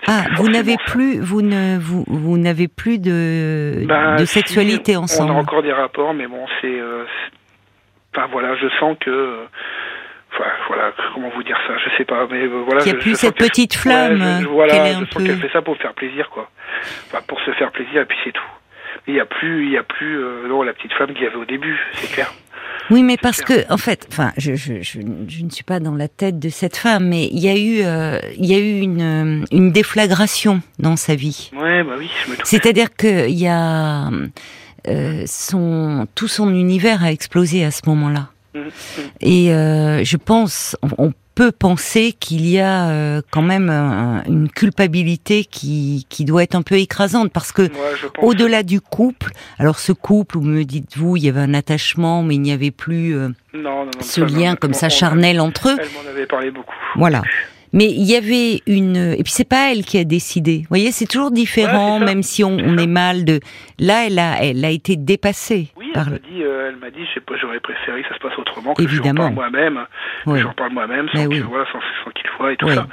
Ah, 0.08 0.24
vous 0.36 0.50
n'avez 0.50 0.77
plus, 0.88 1.20
vous 1.20 1.41
ne, 1.41 1.77
vous, 1.79 2.03
vous 2.08 2.38
n'avez 2.38 2.67
plus 2.67 2.98
de, 2.98 3.84
Bah, 3.86 4.15
de 4.15 4.25
si, 4.25 4.34
sexualité 4.34 4.98
On 4.98 5.01
ensemble. 5.03 5.31
a 5.31 5.36
encore 5.36 5.62
des 5.63 5.72
rapports, 5.74 6.13
mais 6.13 6.27
bon, 6.27 6.46
c'est. 6.62 6.67
euh, 6.79 7.03
c'est- 7.05 7.38
Enfin 8.20 8.27
voilà, 8.31 8.55
je 8.55 8.67
sens 8.79 8.98
que. 9.00 9.38
Enfin, 10.34 10.50
voilà, 10.67 10.91
comment 11.13 11.29
vous 11.36 11.43
dire 11.43 11.58
ça, 11.67 11.74
je 11.77 11.98
sais 11.98 12.05
pas, 12.05 12.25
mais 12.29 12.43
euh, 12.43 12.63
voilà. 12.65 12.81
Qu'il 12.81 12.91
y 12.93 12.96
a 12.96 12.98
je- 12.98 13.01
plus 13.03 13.12
je 13.12 13.15
cette 13.15 13.36
petite 13.38 13.74
Ouais, 13.75 13.81
flamme, 13.81 14.39
je- 14.41 14.48
voilà, 14.48 14.86
je 14.93 14.93
sens 15.00 15.10
peu- 15.15 15.24
qu'elle 15.24 15.38
fait 15.39 15.50
ça 15.53 15.62
pour 15.62 15.77
faire 15.77 15.93
plaisir, 15.93 16.29
quoi. 16.29 16.50
Enfin, 17.08 17.22
pour 17.27 17.39
se 17.41 17.51
faire 17.51 17.72
plaisir, 17.72 18.01
et 18.01 18.05
puis 18.05 18.17
c'est 18.24 18.31
tout. 18.31 18.41
Il 19.08 19.15
y 19.15 19.20
a 19.20 19.25
plus, 19.25 19.65
il 19.65 19.72
y 19.72 19.77
a 19.77 19.84
plus, 19.84 20.17
euh, 20.20 20.48
non, 20.48 20.63
la 20.63 20.74
petite 20.74 20.93
flamme 20.93 21.13
qu'il 21.13 21.24
y 21.24 21.27
avait 21.27 21.36
au 21.36 21.46
début, 21.46 21.77
c'est 21.93 22.12
clair. 22.12 22.31
Oui, 22.91 23.03
mais 23.03 23.17
parce 23.17 23.41
clair. 23.41 23.65
que, 23.67 23.74
en 23.74 23.77
fait, 23.77 24.05
enfin, 24.12 24.33
je, 24.38 24.55
je, 24.55 24.81
je, 24.81 25.00
je 25.27 25.43
ne 25.43 25.50
suis 25.50 25.63
pas 25.63 25.79
dans 25.79 25.95
la 25.95 26.07
tête 26.07 26.39
de 26.39 26.50
cette 26.50 26.75
femme, 26.75 27.07
mais 27.07 27.27
il 27.31 27.39
y 27.39 27.48
a 27.50 27.57
eu, 27.57 27.81
euh, 27.83 28.19
il 28.38 28.45
y 28.45 28.53
a 28.53 28.60
eu 28.60 28.79
une, 28.81 29.45
une 29.51 29.71
déflagration 29.71 30.62
dans 30.77 30.98
sa 30.98 31.15
vie. 31.15 31.51
Ouais, 31.55 31.83
bah 31.83 31.93
oui, 31.98 32.10
je 32.25 32.31
me. 32.31 32.38
C'est-à-dire 32.43 32.93
qu'il 32.95 33.29
y 33.39 33.48
a 33.48 34.10
euh, 34.88 35.24
son 35.25 36.07
tout 36.15 36.27
son 36.27 36.53
univers 36.53 37.03
a 37.03 37.12
explosé 37.12 37.63
à 37.63 37.71
ce 37.71 37.81
moment-là. 37.88 38.29
Mhm, 38.53 38.63
mhm. 38.63 38.71
Et 39.21 39.53
euh, 39.53 40.03
je 40.03 40.17
pense, 40.17 40.75
on, 40.81 40.89
on 41.07 41.13
peut 41.41 41.51
penser 41.51 42.13
qu'il 42.13 42.48
y 42.48 42.60
a 42.60 42.89
euh, 42.91 43.24
quand 43.31 43.41
même 43.41 43.71
un- 43.71 44.24
une 44.27 44.48
culpabilité 44.48 45.43
qui, 45.43 46.05
qui 46.07 46.24
doit 46.24 46.43
être 46.43 46.53
un 46.53 46.62
peu 46.62 46.75
écrasante 46.75 47.31
parce 47.33 47.51
que 47.51 47.67
au-delà 48.19 48.62
du 48.62 48.79
couple, 48.79 49.31
alors 49.57 49.79
ce 49.79 49.91
couple, 49.91 50.38
où 50.38 50.41
me 50.41 50.63
dites-vous, 50.65 51.17
il 51.17 51.24
y 51.24 51.29
avait 51.29 51.39
un 51.39 51.55
attachement, 51.55 52.21
mais 52.21 52.36
il 52.36 52.41
n'y 52.41 52.51
avait 52.51 52.69
plus 52.69 53.15
euh, 53.17 53.29
Non, 53.55 53.62
non, 53.63 53.86
non, 53.86 53.91
ce 54.01 54.21
lien 54.21 54.55
comme 54.55 54.75
ça 54.75 54.89
charnel 54.89 55.41
entre 55.41 55.69
eux. 55.69 55.77
Elle 55.79 55.88
m'en 56.05 56.07
avait 56.12 56.27
parlé 56.27 56.51
beaucoup. 56.51 56.75
Voilà. 56.95 57.24
Mais 57.74 57.86
il 57.86 58.03
y 58.03 58.15
avait 58.15 58.62
une 58.67 58.98
et 59.17 59.24
puis 59.24 59.31
c'est 59.31 59.43
pas 59.45 59.71
elle 59.71 59.86
qui 59.86 59.98
a 59.98 60.03
décidé. 60.03 60.60
Vous 60.60 60.67
voyez, 60.69 60.91
c'est 60.91 61.05
toujours 61.07 61.31
différent, 61.31 62.00
Ouais, 62.00 62.05
même 62.05 62.21
si 62.21 62.43
on, 62.43 62.57
est 62.77 62.86
mal 62.86 63.24
de. 63.25 63.39
Là, 63.79 64.05
elle 64.05 64.19
a, 64.19 64.43
elle 64.43 64.63
a 64.63 64.69
été 64.69 64.95
dépassée 64.98 65.69
Oui, 65.77 65.80
par. 65.93 66.07
elle 66.07 66.13
m'a 66.13 66.19
dit, 66.19 66.43
euh, 66.43 66.69
elle 66.69 66.75
m'a 66.77 66.89
dit, 66.89 67.05
je 67.05 67.13
sais 67.13 67.19
pas, 67.21 67.36
j'aurais 67.38 67.60
préféré 67.60 68.01
que 68.03 68.10
ça 68.10 68.15
se 68.15 68.19
passe 68.19 68.38
autrement, 68.38 68.74
que 68.74 68.81
Évidemment. 68.83 69.24
j'en 69.29 69.33
parle 69.36 69.51
moi-même, 69.51 69.86
que 70.25 70.29
Oui. 70.29 70.39
j'en 70.39 70.53
parle 70.53 70.71
moi-même, 70.74 71.07
sans 71.13 71.25
oui. 71.27 71.39
voilà, 71.39 71.65
sans, 71.71 71.79
qu'il 72.12 72.29
et 72.53 72.57
tout 72.57 72.67
Oui, 72.67 72.75
ça. 72.75 72.88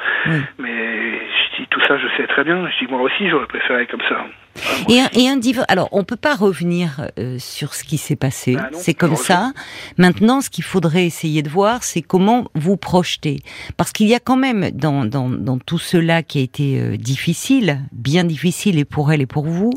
Mais 0.59 1.19
je 1.19 1.48
dis 1.63 1.69
tout 1.71 1.81
ça, 1.87 1.99
je 1.99 2.07
sais 2.17 2.27
très 2.27 2.45
bien. 2.45 2.69
Je 2.71 2.85
dis 2.85 2.91
moi 2.91 3.01
aussi, 3.03 3.29
j'aurais 3.29 3.47
préféré 3.47 3.87
comme 3.87 4.01
ça. 4.09 4.25
Enfin, 4.57 4.85
Et 4.89 5.01
un, 5.01 5.07
aussi. 5.07 5.21
et 5.21 5.29
un 5.29 5.37
divorce. 5.37 5.67
Alors, 5.71 5.89
on 5.93 6.03
peut 6.05 6.17
pas 6.17 6.35
revenir 6.35 7.09
euh, 7.19 7.39
sur 7.39 7.75
ce 7.75 7.85
qui 7.85 7.97
s'est 7.97 8.17
passé. 8.17 8.55
Bah 8.55 8.71
non, 8.73 8.79
c'est 8.81 8.95
comme 8.95 9.15
ça. 9.15 9.53
Maintenant, 9.99 10.41
ce 10.41 10.51
qu'il 10.51 10.65
faudrait 10.65 11.05
essayer 11.07 11.43
de 11.43 11.49
voir, 11.49 11.85
c'est 11.85 12.03
comment 12.03 12.47
vous 12.55 12.77
projeter. 12.77 13.39
Parce 13.77 13.93
qu'il 13.93 14.09
y 14.09 14.15
a 14.15 14.21
quand 14.21 14.37
même 14.37 14.71
dans, 14.73 15.05
dans, 15.05 15.29
dans 15.31 15.59
tout 15.59 15.79
cela 15.79 16.23
qui 16.23 16.39
a 16.39 16.43
été 16.43 16.81
euh, 16.81 16.97
difficile, 16.97 17.81
bien 17.93 18.25
difficile 18.25 18.79
et 18.79 18.85
pour 18.85 19.13
elle 19.13 19.21
et 19.21 19.27
pour 19.27 19.45
vous, 19.45 19.73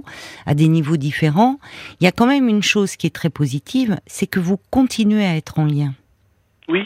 à 0.45 0.55
des 0.55 0.67
niveaux 0.67 0.97
différents, 0.97 1.59
il 1.99 2.05
y 2.05 2.07
a 2.07 2.11
quand 2.11 2.27
même 2.27 2.47
une 2.47 2.63
chose 2.63 2.95
qui 2.95 3.05
est 3.07 3.15
très 3.15 3.29
positive, 3.29 3.97
c'est 4.07 4.27
que 4.27 4.39
vous 4.39 4.57
continuez 4.71 5.25
à 5.25 5.35
être 5.35 5.59
en 5.59 5.65
lien. 5.65 5.93
Oui, 6.67 6.85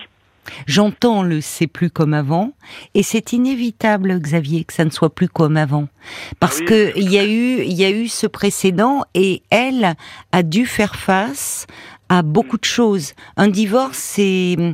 J'entends 0.67 1.23
le 1.23 1.41
c'est 1.41 1.67
plus 1.67 1.89
comme 1.89 2.13
avant, 2.13 2.51
et 2.93 3.03
c'est 3.03 3.33
inévitable, 3.33 4.19
Xavier, 4.19 4.63
que 4.63 4.73
ça 4.73 4.85
ne 4.85 4.89
soit 4.89 5.13
plus 5.13 5.27
comme 5.29 5.57
avant, 5.57 5.87
parce 6.39 6.57
Ah 6.57 6.61
oui, 6.61 6.65
que 6.65 6.93
il 6.97 7.11
y 7.11 7.17
a 7.17 7.25
eu, 7.25 7.61
il 7.63 7.73
y 7.73 7.85
a 7.85 7.89
eu 7.91 8.07
ce 8.07 8.27
précédent, 8.27 9.03
et 9.13 9.43
elle 9.49 9.95
a 10.31 10.43
dû 10.43 10.65
faire 10.65 10.95
face 10.95 11.67
à 12.09 12.21
beaucoup 12.21 12.57
de 12.57 12.65
choses. 12.65 13.13
Un 13.37 13.47
divorce, 13.47 13.97
c'est 13.97 14.55
euh, 14.59 14.73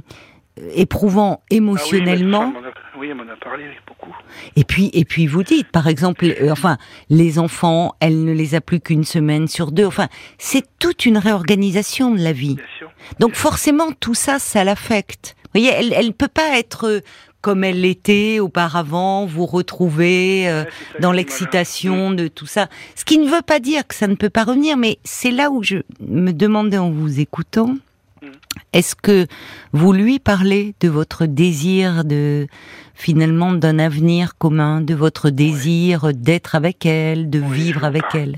éprouvant 0.75 1.39
Ah 1.41 1.45
oui, 1.51 1.57
émotionnellement. 1.57 2.51
bah, 2.51 2.53
elle 2.57 2.61
m'en 2.63 2.67
a- 2.69 2.99
oui, 2.99 3.07
elle 3.09 3.15
m'en 3.15 3.23
a 3.31 3.35
parlé 3.37 3.63
beaucoup. 3.87 4.13
Et 4.55 4.63
puis, 4.63 4.89
et 4.93 5.05
puis 5.05 5.25
vous 5.27 5.43
dites, 5.43 5.69
par 5.71 5.87
exemple, 5.87 6.25
euh, 6.25 6.51
enfin, 6.51 6.77
les 7.09 7.39
enfants, 7.39 7.95
elle 7.99 8.23
ne 8.25 8.33
les 8.33 8.53
a 8.55 8.61
plus 8.61 8.79
qu'une 8.81 9.03
semaine 9.05 9.47
sur 9.47 9.71
deux. 9.71 9.85
Enfin, 9.85 10.07
c'est 10.37 10.65
toute 10.79 11.05
une 11.05 11.17
réorganisation 11.17 12.11
de 12.11 12.19
la 12.21 12.33
vie. 12.33 12.55
Bien 12.55 12.65
sûr. 12.77 12.91
Donc 13.19 13.35
forcément, 13.35 13.91
tout 13.99 14.13
ça, 14.13 14.37
ça 14.39 14.63
l'affecte. 14.63 15.35
Vous 15.53 15.61
voyez, 15.61 15.69
elle, 15.73 15.93
elle 15.93 16.13
peut 16.13 16.27
pas 16.27 16.57
être 16.57 16.87
euh, 16.87 16.99
comme 17.41 17.63
elle 17.63 17.81
l'était 17.81 18.39
auparavant, 18.39 19.25
vous 19.25 19.45
retrouver 19.45 20.47
euh, 20.49 20.63
Ouais, 20.63 20.69
dans 20.99 21.11
l'excitation 21.11 22.11
de 22.11 22.27
tout 22.27 22.45
ça. 22.45 22.67
Ce 22.95 23.03
qui 23.03 23.17
ne 23.17 23.27
veut 23.27 23.41
pas 23.41 23.59
dire 23.59 23.87
que 23.87 23.95
ça 23.95 24.07
ne 24.07 24.15
peut 24.15 24.29
pas 24.29 24.43
revenir, 24.43 24.77
mais 24.77 24.99
c'est 25.03 25.31
là 25.31 25.49
où 25.49 25.63
je 25.63 25.77
me 26.07 26.31
demandais 26.31 26.77
en 26.77 26.89
vous 26.91 27.19
écoutant, 27.19 27.75
Mm. 28.21 28.27
est-ce 28.73 28.95
que 28.95 29.25
vous 29.73 29.91
lui 29.93 30.19
parlez 30.19 30.75
de 30.79 30.89
votre 30.89 31.25
désir 31.25 32.03
de 32.05 32.45
finalement 32.93 33.53
d'un 33.53 33.79
avenir 33.79 34.37
commun, 34.37 34.81
de 34.81 34.93
votre 34.93 35.31
désir 35.31 36.11
d'être 36.13 36.53
avec 36.53 36.85
elle, 36.85 37.31
de 37.31 37.39
Oui, 37.39 37.57
vivre 37.57 37.83
avec 37.83 38.03
elle? 38.13 38.35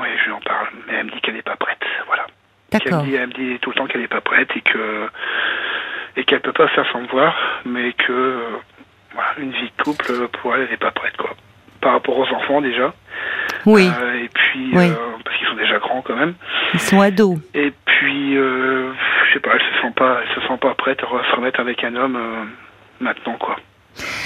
Oui, 0.00 0.08
je 0.20 0.24
lui 0.24 0.32
en 0.32 0.40
parle, 0.40 0.68
mais 0.88 0.94
elle 1.00 1.06
me 1.06 1.10
dit 1.10 1.20
qu'elle 1.20 1.34
n'est 1.34 1.42
pas 1.42 1.56
prête. 1.56 1.76
Voilà. 2.06 2.26
D'accord. 2.72 3.04
elle 3.06 3.28
me 3.28 3.34
dit 3.34 3.58
tout 3.60 3.68
le 3.68 3.76
temps 3.76 3.86
qu'elle 3.86 4.00
n'est 4.00 4.08
pas 4.08 4.22
prête 4.22 4.48
et 4.56 4.62
que 4.62 5.06
et 6.16 6.24
qu'elle 6.24 6.40
peut 6.40 6.52
pas 6.52 6.68
faire 6.68 6.86
sans 6.92 7.00
me 7.02 7.08
voir, 7.08 7.34
mais 7.64 7.92
que 7.92 8.12
euh, 8.12 8.38
voilà, 9.14 9.28
une 9.38 9.50
vie 9.52 9.70
de 9.76 9.82
couple 9.82 10.28
pour 10.40 10.54
elle, 10.54 10.62
elle 10.62 10.70
n'est 10.70 10.76
pas 10.76 10.90
prête 10.92 11.16
quoi. 11.16 11.30
Par 11.80 11.92
rapport 11.92 12.16
aux 12.18 12.26
enfants 12.34 12.60
déjà. 12.60 12.94
Oui, 13.66 13.88
Euh, 14.00 14.24
et 14.24 14.28
puis 14.32 14.70
Oui. 14.72 14.88
euh, 14.88 14.94
parce 15.24 15.36
qu'ils 15.38 15.46
sont 15.48 15.56
déjà 15.56 15.78
grands 15.78 16.02
quand 16.02 16.16
même. 16.16 16.34
ils 16.74 16.80
sont 16.80 17.00
ados. 17.00 17.38
Et 17.54 17.72
puis 17.84 18.36
euh, 18.36 18.92
je 19.28 19.34
sais 19.34 19.40
pas, 19.40 19.50
elle 19.54 19.60
se 19.60 19.82
sent 19.82 19.92
pas, 19.96 20.20
elle 20.22 20.34
se 20.42 20.48
sent 20.48 20.58
pas 20.60 20.74
prête 20.74 21.00
à 21.02 21.06
se 21.30 21.36
remettre 21.36 21.60
avec 21.60 21.84
un 21.84 21.94
homme 21.96 22.18
maintenant 23.00 23.36
quoi. 23.38 23.56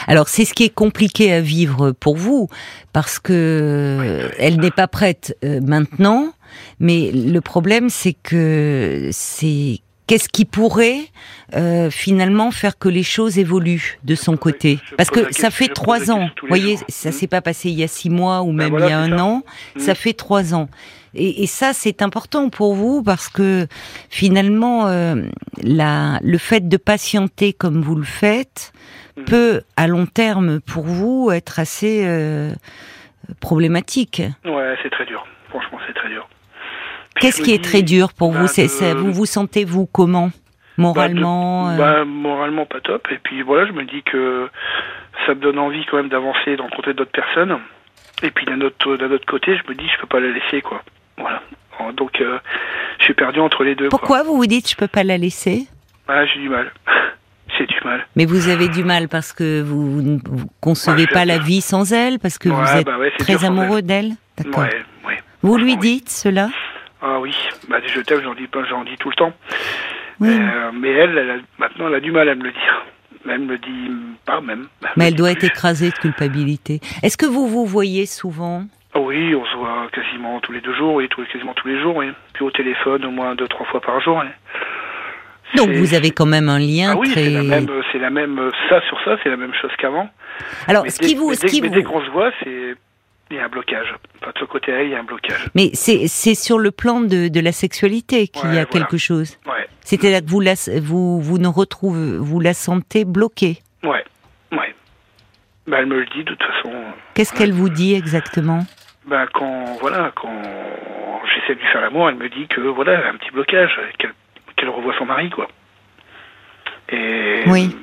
Alors 0.09 0.29
c'est 0.29 0.45
ce 0.45 0.53
qui 0.55 0.65
est 0.65 0.75
compliqué 0.75 1.33
à 1.33 1.41
vivre 1.41 1.93
pour 1.93 2.17
vous 2.17 2.49
parce 2.93 3.19
que 3.21 4.29
elle 4.39 4.59
n'est 4.61 4.71
pas 4.73 4.89
prête 4.89 5.37
maintenant, 5.45 6.33
mais 6.81 7.11
le 7.13 7.41
problème 7.41 7.89
c'est 7.89 8.15
que 8.15 9.09
c'est 9.13 9.79
qu'est-ce 10.11 10.29
qui 10.29 10.45
pourrait 10.45 11.03
euh, 11.55 11.89
finalement 11.89 12.51
faire 12.51 12.77
que 12.79 12.89
les 12.89 13.05
choses 13.05 13.39
évoluent 13.39 13.99
de 14.03 14.17
son 14.17 14.37
côté 14.37 14.81
Parce 14.97 15.09
que 15.09 15.33
ça 15.33 15.53
fait 15.53 15.69
trois 15.69 16.11
ans, 16.11 16.31
vous 16.43 16.49
voyez, 16.49 16.79
ça 16.89 17.11
Mhm. 17.11 17.15
s'est 17.15 17.27
pas 17.29 17.41
passé 17.41 17.71
il 17.71 17.79
y 17.79 17.85
a 17.85 17.89
six 17.89 18.11
mois 18.11 18.43
ou 18.43 18.51
même 18.51 18.71
voilà, 18.71 18.87
il 18.87 18.91
y 18.91 18.93
a 18.93 18.99
un 18.99 19.17
ça. 19.17 19.25
an, 19.25 19.43
ça 19.77 19.93
Mhm. 19.93 19.97
fait 19.97 20.13
trois 20.13 20.53
ans. 20.53 20.69
Et, 21.15 21.45
et 21.45 21.47
ça, 21.47 21.73
c'est 21.73 22.03
important 22.03 22.51
pour 22.51 22.75
vous 22.75 23.05
parce 23.05 23.29
que 23.29 23.69
finalement, 24.09 24.89
euh, 24.89 25.15
la, 25.63 26.19
le 26.23 26.39
fait 26.39 26.69
de 26.69 26.77
patienter 26.77 27.53
comme 27.53 27.81
vous 27.81 27.95
le 27.95 28.03
faites 28.05 28.73
Mhm. 29.17 29.25
peut, 29.27 29.61
à 29.77 29.87
long 29.87 30.07
terme, 30.07 30.61
pour 30.61 30.85
vous, 30.85 31.31
être 31.33 31.61
assez 31.61 32.03
euh, 32.05 32.53
problématique. 33.41 34.23
Ouais, 34.45 34.75
c'est 34.83 34.91
très 34.91 35.07
dur. 35.07 35.25
Franchement, 35.51 35.79
c'est 35.87 35.95
très 35.95 36.09
dur. 36.09 36.29
Qu'est-ce 37.21 37.43
qui 37.43 37.53
est 37.53 37.63
très 37.63 37.83
dur 37.83 38.13
pour 38.13 38.33
bah, 38.33 38.41
vous 38.41 38.47
C'est 38.49 38.65
de- 38.65 38.69
c'est- 38.69 38.95
Vous 38.95 39.13
vous 39.13 39.27
sentez 39.27 39.65
vous 39.65 39.87
comment 39.87 40.31
moralement 40.79 41.67
bah, 41.67 41.77
de- 41.77 41.81
euh, 41.83 41.99
bah, 42.01 42.05
moralement 42.05 42.67
pas 42.67 42.81
top. 42.81 43.07
Et 43.11 43.19
puis 43.23 43.43
voilà, 43.43 43.67
je 43.67 43.73
me 43.73 43.85
dis 43.85 44.03
que 44.03 44.49
ça 45.27 45.35
me 45.35 45.41
donne 45.41 45.59
envie 45.59 45.85
quand 45.91 45.97
même 45.99 46.09
d'avancer, 46.09 46.57
de 46.57 46.63
rencontrer 46.63 46.95
d'autres 46.95 47.11
personnes. 47.13 47.59
Et 48.23 48.31
puis 48.31 48.45
d'un 48.47 48.61
autre, 48.61 48.97
d'un 48.97 49.11
autre 49.11 49.27
côté, 49.27 49.57
je 49.57 49.71
me 49.71 49.75
dis 49.77 49.85
je 49.95 50.01
peux 50.01 50.07
pas 50.07 50.21
la 50.21 50.29
laisser 50.29 50.61
quoi. 50.63 50.83
Voilà. 51.19 51.43
Donc 51.97 52.21
euh, 52.21 52.39
je 52.99 53.05
suis 53.05 53.15
perdu 53.15 53.41
entre 53.41 53.65
les 53.65 53.75
deux. 53.75 53.89
quoi. 53.89 53.99
Pourquoi 53.99 54.23
vous 54.23 54.37
vous 54.37 54.47
dites 54.47 54.69
je 54.71 54.77
peux 54.77 54.89
pas 54.89 55.05
la 55.05 55.17
laisser? 55.17 55.67
Ah, 56.09 56.27
j'ai 56.27 56.41
du 56.41 56.49
mal. 56.49 56.71
j'ai 57.59 57.67
du 57.67 57.77
mal. 57.85 58.07
Mais 58.17 58.27
vous 58.27 58.49
avez 58.49 58.69
du 58.69 58.85
mal 58.85 59.09
parce 59.09 59.33
que 59.33 59.63
vous 59.63 60.03
ne 60.03 60.19
concevez 60.61 61.03
Ouais, 61.03 61.09
je 61.09 61.15
pas 61.15 61.25
la 61.25 61.39
vie 61.39 61.61
sans 61.63 61.93
elle, 61.93 62.19
parce 62.19 62.37
que 62.39 62.49
vous 62.49 62.63
êtes 62.77 62.85
bah 62.87 62.99
ouais, 62.99 63.13
c'est 63.17 63.25
très 63.25 63.45
amoureux 63.45 63.81
d'elle? 63.83 64.13
D'accord. 64.37 64.65
Ouais, 64.65 64.83
ouais. 65.07 65.17
Vous 65.43 65.57
lui 65.57 65.77
dites 65.79 66.11
cela? 66.11 66.49
Ah 67.03 67.19
oui, 67.21 67.35
bah 67.69 67.79
je 67.87 68.01
t'aime, 68.01 68.21
j'en 68.23 68.35
dis 68.35 68.47
pas, 68.47 68.65
j'en 68.69 68.85
dis 68.85 68.97
tout 68.99 69.09
le 69.11 69.15
temps. 69.17 69.33
Oui. 70.21 70.29
Euh, 70.31 70.71
mais 70.75 70.91
elle, 70.91 71.17
elle 71.17 71.31
a- 71.31 71.37
maintenant, 71.59 71.89
elle 71.89 71.95
a 71.95 72.01
du 72.01 72.13
mal 72.13 72.29
à 72.29 72.35
me 72.35 72.45
le 72.45 72.53
dire. 72.53 72.85
Elle 73.29 73.41
me 73.41 73.53
le 73.53 73.59
dit 73.59 73.91
pas 74.27 74.41
même. 74.41 74.67
Mais 74.97 75.09
elle 75.09 75.15
doit 75.15 75.31
être 75.31 75.45
écrasée 75.45 75.91
de 75.91 75.95
culpabilité. 75.95 76.81
Est-ce 77.03 77.17
que 77.17 77.27
vous 77.27 77.47
vous 77.49 77.65
voyez 77.67 78.07
souvent? 78.07 78.65
Ah 78.95 79.01
Oui, 79.01 79.35
on 79.35 79.45
se 79.47 79.57
voit 79.57 79.89
quasiment 79.93 80.41
tous 80.41 80.53
les 80.53 80.61
deux 80.61 80.75
jours, 80.75 80.95
oui, 80.95 81.09
tous, 81.09 81.25
quasiment 81.33 81.55
tous 81.55 81.69
les 81.69 81.81
jours, 81.81 81.97
oui. 81.97 82.11
Puis 82.35 82.45
au 82.45 82.51
téléphone, 82.51 83.05
au 83.05 83.11
moins 83.11 83.35
deux, 83.35 83.49
trois 83.49 83.67
fois 83.67 83.81
par 83.81 84.01
jour. 84.01 84.19
oui. 84.23 84.29
Donc 85.57 85.71
vous 85.71 85.95
avez 85.95 86.11
quand 86.13 86.27
même 86.27 86.49
un 86.49 86.59
lien 86.61 86.93
ah 86.95 86.99
oui, 86.99 87.11
très. 87.11 87.25
c'est 87.25 87.31
la 87.31 87.43
même, 87.43 87.67
c'est 87.93 87.99
la 87.99 88.11
même, 88.11 88.51
ça 88.69 88.81
sur 88.89 89.01
ça, 89.05 89.17
c'est 89.23 89.31
la 89.31 89.37
même 89.37 89.53
chose 89.61 89.71
qu'avant. 89.79 90.09
Alors, 90.69 90.85
Mais 90.85 90.91
ce 90.91 90.99
dès, 91.01 91.07
qui 91.09 91.15
vous, 91.17 91.31
mais 91.31 91.35
ce 91.35 91.41
dès- 91.43 91.49
qui 91.49 91.61
mais 91.63 91.69
vous- 91.69 91.75
dès 91.75 91.83
qu'on 91.83 92.05
se 92.05 92.11
voit, 92.11 92.31
c'est 92.45 92.75
il 93.31 93.37
y 93.37 93.39
a 93.41 93.45
un 93.45 93.49
blocage. 93.49 93.95
Enfin, 94.21 94.33
de 94.35 94.39
ce 94.41 94.45
côté-là, 94.45 94.83
il 94.83 94.91
y 94.91 94.95
a 94.95 94.99
un 95.01 95.05
blocage. 95.05 95.47
mais 95.55 95.71
c'est 95.75 96.09
c'est 96.09 96.35
sur 96.35 96.59
le 96.59 96.71
plan 96.71 97.01
de, 97.01 97.29
de 97.29 97.41
la 97.41 97.53
sexualité 97.53 98.29
qu'il 98.29 98.47
y 98.47 98.59
a 98.59 98.65
voilà. 98.65 98.67
quelque 98.67 98.97
chose. 98.99 99.39
Ouais, 99.47 99.69
C'est-à-dire 99.83 100.21
que 100.25 100.31
vous 100.31 100.41
la, 100.41 100.55
vous 100.81 101.21
vous 101.21 101.39
ne 101.39 101.49
retrouvez, 101.49 102.19
vous 102.19 102.41
la 102.41 102.55
sentez 102.55 103.05
bloquée. 103.05 103.59
ouais, 103.85 104.05
ouais. 104.53 104.75
Bah, 105.67 105.77
elle 105.81 105.87
me 105.87 106.01
le 106.01 106.07
dit 106.07 106.25
de 106.25 106.35
toute 106.35 106.43
façon. 106.43 106.73
Qu'est-ce 107.15 107.33
qu'elle 107.33 107.53
vous 107.53 107.69
dit 107.69 107.95
exactement? 107.95 108.61
Ben 109.07 109.27
quand 109.33 109.65
voilà, 109.81 110.13
quand 110.15 110.43
j'essaie 111.35 111.55
de 111.55 111.61
lui 111.61 111.67
faire 111.69 111.81
l'amour, 111.81 112.09
elle 112.09 112.17
me 112.17 112.29
dit 112.29 112.47
que 112.49 112.61
voilà, 112.61 112.93
elle 112.95 113.05
a 113.07 113.11
un 113.11 113.17
petit 113.17 113.31
blocage, 113.31 113.79
qu'elle 113.99 114.13
qu'elle 114.57 114.69
revoit 114.69 114.95
son 114.99 115.07
mari 115.07 115.31
quoi. 115.31 115.49
Et 116.91 117.43
Oui. 117.47 117.77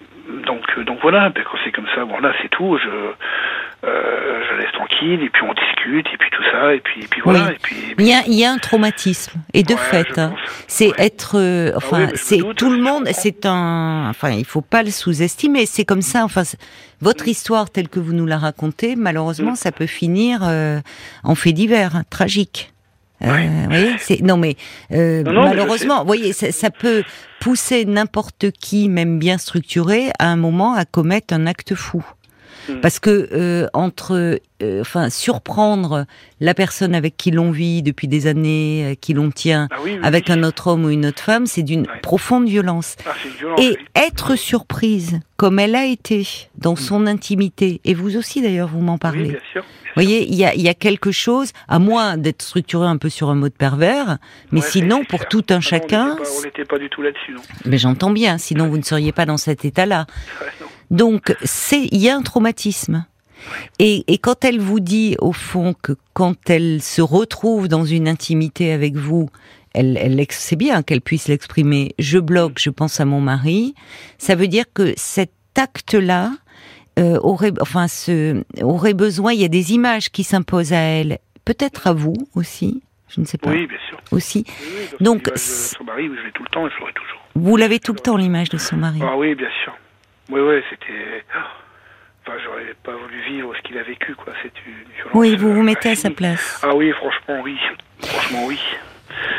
donc 0.45 0.79
donc 0.85 0.99
voilà, 1.01 1.29
ben, 1.29 1.43
quand 1.49 1.57
c'est 1.63 1.71
comme 1.71 1.87
ça, 1.95 2.03
bon 2.05 2.19
là 2.19 2.33
c'est 2.41 2.49
tout, 2.49 2.77
je 2.77 2.89
euh, 3.83 4.41
je 4.49 4.57
laisse 4.61 4.71
tranquille 4.73 5.21
et 5.23 5.29
puis 5.29 5.43
on 5.43 5.53
discute 5.53 6.07
et 6.13 6.17
puis 6.17 6.29
tout 6.31 6.43
ça 6.51 6.73
et 6.73 6.79
puis 6.79 7.03
et 7.03 7.07
puis 7.07 7.21
voilà 7.23 7.45
Oui. 7.47 7.51
et 7.53 7.57
puis 7.61 7.75
Il 7.99 8.05
y 8.07 8.13
a, 8.13 8.21
il 8.25 8.33
y 8.33 8.43
a 8.43 8.51
un 8.51 8.57
traumatisme 8.57 9.39
et 9.53 9.63
de 9.63 9.73
Ouais, 9.73 9.79
fait, 9.79 10.17
hein, 10.17 10.33
c'est 10.67 10.87
Ouais. 10.89 11.05
être, 11.05 11.37
euh, 11.37 11.71
enfin, 11.75 11.97
oui, 11.99 12.05
je 12.07 12.11
me 12.11 12.17
c'est 12.17 12.53
tout 12.55 12.69
le 12.71 12.79
monde, 12.79 13.07
c'est 13.13 13.45
un, 13.45 14.07
enfin, 14.09 14.31
il 14.31 14.45
faut 14.45 14.61
pas 14.61 14.81
le 14.83 14.89
sous-estimer. 14.91 15.65
C'est 15.67 15.85
comme 15.85 16.01
ça. 16.01 16.23
Enfin, 16.25 16.43
votre 17.01 17.25
Mm. 17.25 17.29
histoire 17.29 17.69
telle 17.69 17.87
que 17.89 17.99
vous 17.99 18.13
nous 18.13 18.25
la 18.25 18.37
racontez, 18.39 18.95
malheureusement, 18.95 19.51
Mm. 19.51 19.55
ça 19.57 19.71
peut 19.71 19.85
finir 19.87 20.39
euh, 20.43 20.79
en 21.23 21.35
fait 21.35 21.53
divers, 21.53 21.95
hein, 21.95 22.03
tragique. 22.09 22.73
Euh, 23.23 23.27
vous 23.63 23.69
voyez, 23.69 23.95
c'est 23.99 24.21
non 24.21 24.37
mais 24.37 24.55
euh, 24.91 25.23
Non, 25.23 25.31
non, 25.33 25.41
malheureusement, 25.45 25.99
vous 26.01 26.05
voyez, 26.05 26.33
ça, 26.33 26.51
ça 26.51 26.69
peut 26.69 27.03
pousser 27.39 27.85
n'importe 27.85 28.51
qui, 28.51 28.89
même 28.89 29.17
bien 29.17 29.37
structuré, 29.39 30.11
à 30.19 30.27
un 30.27 30.35
moment 30.35 30.73
à 30.75 30.85
commettre 30.85 31.33
un 31.33 31.47
acte 31.47 31.73
fou. 31.73 32.05
Mm. 32.69 32.81
Parce 32.81 32.99
que 32.99 33.29
euh, 33.31 33.67
entre, 33.73 34.39
euh, 34.61 34.81
enfin, 34.81 35.09
surprendre 35.09 36.05
la 36.39 36.53
personne 36.53 36.93
avec 36.95 37.15
qui 37.17 37.31
l'on 37.31 37.51
vit 37.51 37.81
depuis 37.83 38.07
des 38.07 38.27
années, 38.27 38.91
euh, 38.91 38.95
qui 38.99 39.13
l'on 39.13 39.31
tient, 39.31 39.67
Ah 39.71 39.77
oui, 39.83 39.91
oui, 39.93 39.99
avec 40.03 40.25
oui. 40.27 40.33
un 40.33 40.43
autre 40.43 40.67
homme 40.67 40.85
ou 40.85 40.89
une 40.89 41.05
autre 41.05 41.21
femme, 41.21 41.45
c'est 41.47 41.63
d'une 41.63 41.81
Ouais. 41.81 41.99
profonde 42.01 42.47
violence. 42.47 42.95
Ah, 43.05 43.11
violent. 43.39 43.55
Et 43.59 43.77
être 43.95 44.35
surprise, 44.35 45.19
comme 45.37 45.59
elle 45.59 45.75
a 45.75 45.85
été 45.85 46.27
dans 46.57 46.75
son 46.75 47.07
intimité, 47.07 47.79
et 47.85 47.93
vous 47.93 48.17
aussi 48.17 48.41
d'ailleurs, 48.41 48.67
vous 48.69 48.81
m'en 48.81 48.97
parlez. 48.97 49.29
bien 49.29 49.39
sûr. 49.51 49.63
Vous 49.63 50.03
voyez, 50.03 50.27
il 50.27 50.35
y 50.35 50.45
a, 50.45 50.53
il 50.53 50.61
y 50.61 50.69
a 50.69 50.75
quelque 50.75 51.11
chose, 51.11 51.51
à 51.67 51.79
moins 51.79 52.17
d'être 52.17 52.43
structuré 52.43 52.85
un 52.85 52.97
peu 52.97 53.09
sur 53.09 53.29
un 53.31 53.35
mode 53.35 53.53
pervers, 53.53 54.17
mais 54.51 54.61
Ouais, 54.61 54.67
sinon, 54.69 55.03
pour 55.05 55.21
clair. 55.21 55.29
tout 55.29 55.45
un 55.49 55.57
Ah 55.57 55.61
chacun, 55.61 56.05
on 56.05 56.09
n'était 56.09 56.23
pas- 56.23 56.29
On 56.37 56.41
n'était 56.43 56.65
pas 56.65 56.77
du 56.77 56.89
tout 56.89 57.01
là-dessus, 57.01 57.31
non. 57.33 57.41
mais 57.65 57.77
j'entends 57.79 58.11
bien, 58.11 58.37
sinon 58.37 58.67
vous 58.67 58.77
ne 58.77 58.83
seriez 58.83 59.11
pas 59.11 59.25
dans 59.25 59.37
cet 59.37 59.65
état-là. 59.65 60.05
Donc, 60.91 61.35
c'est, 61.43 61.87
il 61.91 61.97
y 61.97 62.09
a 62.09 62.15
un 62.15 62.21
traumatisme. 62.21 63.05
Et, 63.79 64.03
et 64.07 64.17
quand 64.17 64.43
elle 64.43 64.59
vous 64.59 64.79
dit, 64.79 65.15
au 65.19 65.31
fond, 65.31 65.73
que 65.79 65.93
quand 66.13 66.49
elle 66.49 66.81
se 66.81 67.01
retrouve 67.01 67.67
dans 67.67 67.85
une 67.85 68.07
intimité 68.07 68.71
avec 68.71 68.95
vous, 68.95 69.29
elle, 69.73 70.25
c'est 70.29 70.55
bien 70.55 70.81
qu'elle 70.81 71.01
puisse 71.01 71.27
l'exprimer. 71.27 71.93
Je 71.99 72.17
bloque, 72.17 72.59
je 72.59 72.69
pense 72.69 72.99
à 72.99 73.05
mon 73.05 73.21
mari. 73.21 73.75
Ça 74.17 74.35
veut 74.35 74.47
dire 74.47 74.65
que 74.73 74.93
cet 74.97 75.31
acte-là 75.55 76.31
euh, 76.97 77.19
aurait, 77.21 77.53
enfin, 77.61 77.87
ce, 77.87 78.43
aurait 78.61 78.95
besoin. 78.95 79.33
Il 79.33 79.39
y 79.39 79.45
a 79.45 79.49
des 79.49 79.73
images 79.73 80.09
qui 80.09 80.23
s'imposent 80.23 80.73
à 80.73 80.79
elle, 80.79 81.19
peut-être 81.45 81.87
à 81.87 81.93
vous 81.93 82.15
aussi. 82.33 82.81
Je 83.09 83.21
ne 83.21 83.25
sais 83.25 83.37
pas. 83.37 83.51
Oui, 83.51 83.67
bien 83.67 83.77
sûr. 83.87 83.99
Aussi. 84.11 84.45
Oui, 84.47 84.97
Donc, 84.99 85.31
son 85.35 85.83
mari, 85.83 86.07
je 86.07 86.25
l'ai 86.25 86.31
tout 86.33 86.43
le 86.43 86.49
temps 86.49 86.67
et 86.67 86.69
je 86.71 86.79
l'aurai 86.79 86.93
toujours. 86.93 87.21
Vous 87.35 87.55
l'avez 87.55 87.79
tout 87.79 87.93
le 87.93 87.99
temps 87.99 88.17
l'image 88.17 88.49
de 88.49 88.57
son 88.57 88.77
mari. 88.77 88.99
Ah 89.01 89.15
oui, 89.15 89.35
bien 89.35 89.47
sûr. 89.63 89.73
Oui, 90.29 90.41
oui, 90.41 90.61
c'était. 90.69 91.23
Enfin, 92.25 92.37
j'aurais 92.43 92.75
pas 92.83 92.91
voulu 92.91 93.21
vivre 93.29 93.53
ce 93.55 93.61
qu'il 93.67 93.77
a 93.77 93.83
vécu, 93.83 94.13
quoi. 94.15 94.33
C'est 94.43 94.51
une 94.67 94.73
violence. 94.95 95.13
Oui, 95.13 95.35
vous 95.37 95.53
vous 95.53 95.61
euh, 95.61 95.63
mettez 95.63 95.91
à 95.91 95.95
sa 95.95 96.09
place. 96.09 96.59
Ah 96.63 96.75
oui, 96.75 96.91
franchement, 96.91 97.41
oui. 97.43 97.55
Franchement, 98.03 98.45
oui. 98.45 98.59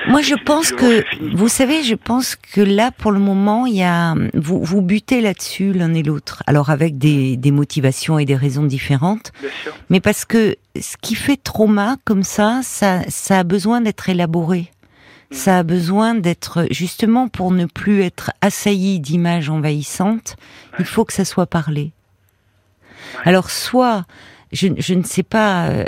Moi, 0.06 0.22
je 0.22 0.34
pense 0.34 0.72
que, 0.72 1.04
vous 1.36 1.48
savez, 1.48 1.82
je 1.82 1.94
pense 1.94 2.34
que 2.34 2.62
là, 2.62 2.90
pour 2.90 3.12
le 3.12 3.18
moment, 3.20 3.66
il 3.66 3.74
y 3.76 3.82
a, 3.82 4.14
vous, 4.32 4.64
vous 4.64 4.80
butez 4.80 5.20
là-dessus 5.20 5.72
l'un 5.74 5.92
et 5.92 6.02
l'autre. 6.02 6.42
Alors 6.46 6.70
avec 6.70 6.96
des, 6.96 7.36
des 7.36 7.50
motivations 7.50 8.18
et 8.18 8.24
des 8.24 8.34
raisons 8.34 8.64
différentes, 8.64 9.30
Bien 9.40 9.50
sûr. 9.62 9.74
mais 9.90 10.00
parce 10.00 10.24
que 10.24 10.56
ce 10.80 10.96
qui 11.02 11.14
fait 11.14 11.36
trauma 11.36 11.96
comme 12.06 12.22
ça, 12.22 12.60
ça, 12.62 13.02
ça 13.08 13.40
a 13.40 13.44
besoin 13.44 13.82
d'être 13.82 14.08
élaboré. 14.08 14.70
Ça 15.30 15.58
a 15.58 15.62
besoin 15.62 16.14
d'être 16.14 16.66
justement 16.70 17.28
pour 17.28 17.50
ne 17.50 17.66
plus 17.66 18.02
être 18.02 18.32
assailli 18.40 18.98
d'images 18.98 19.50
envahissantes. 19.50 20.36
Il 20.78 20.84
faut 20.86 21.04
que 21.04 21.12
ça 21.12 21.24
soit 21.26 21.46
parlé. 21.46 21.92
Alors 23.24 23.50
soit, 23.50 24.06
je, 24.52 24.68
je 24.78 24.94
ne 24.94 25.02
sais 25.02 25.22
pas, 25.22 25.68
euh, 25.68 25.84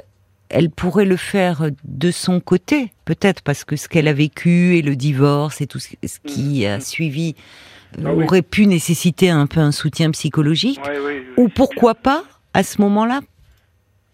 elle 0.50 0.68
pourrait 0.70 1.06
le 1.06 1.16
faire 1.16 1.70
de 1.84 2.10
son 2.10 2.40
côté, 2.40 2.92
peut-être 3.06 3.42
parce 3.42 3.64
que 3.64 3.76
ce 3.76 3.88
qu'elle 3.88 4.08
a 4.08 4.12
vécu 4.12 4.76
et 4.76 4.82
le 4.82 4.94
divorce 4.94 5.60
et 5.60 5.66
tout 5.66 5.78
ce, 5.78 5.88
ce 6.06 6.18
qui 6.20 6.66
a 6.66 6.78
suivi 6.80 7.34
euh, 7.98 8.02
Ah 8.06 8.12
oui. 8.14 8.24
aurait 8.24 8.42
pu 8.42 8.66
nécessiter 8.66 9.30
un 9.30 9.46
peu 9.46 9.60
un 9.60 9.72
soutien 9.72 10.10
psychologique. 10.10 10.80
Ouais, 10.86 10.98
oui, 10.98 11.12
oui, 11.20 11.44
Ou 11.44 11.48
pourquoi 11.48 11.94
pas, 11.94 12.24
à 12.52 12.62
ce 12.62 12.80
moment-là, 12.82 13.20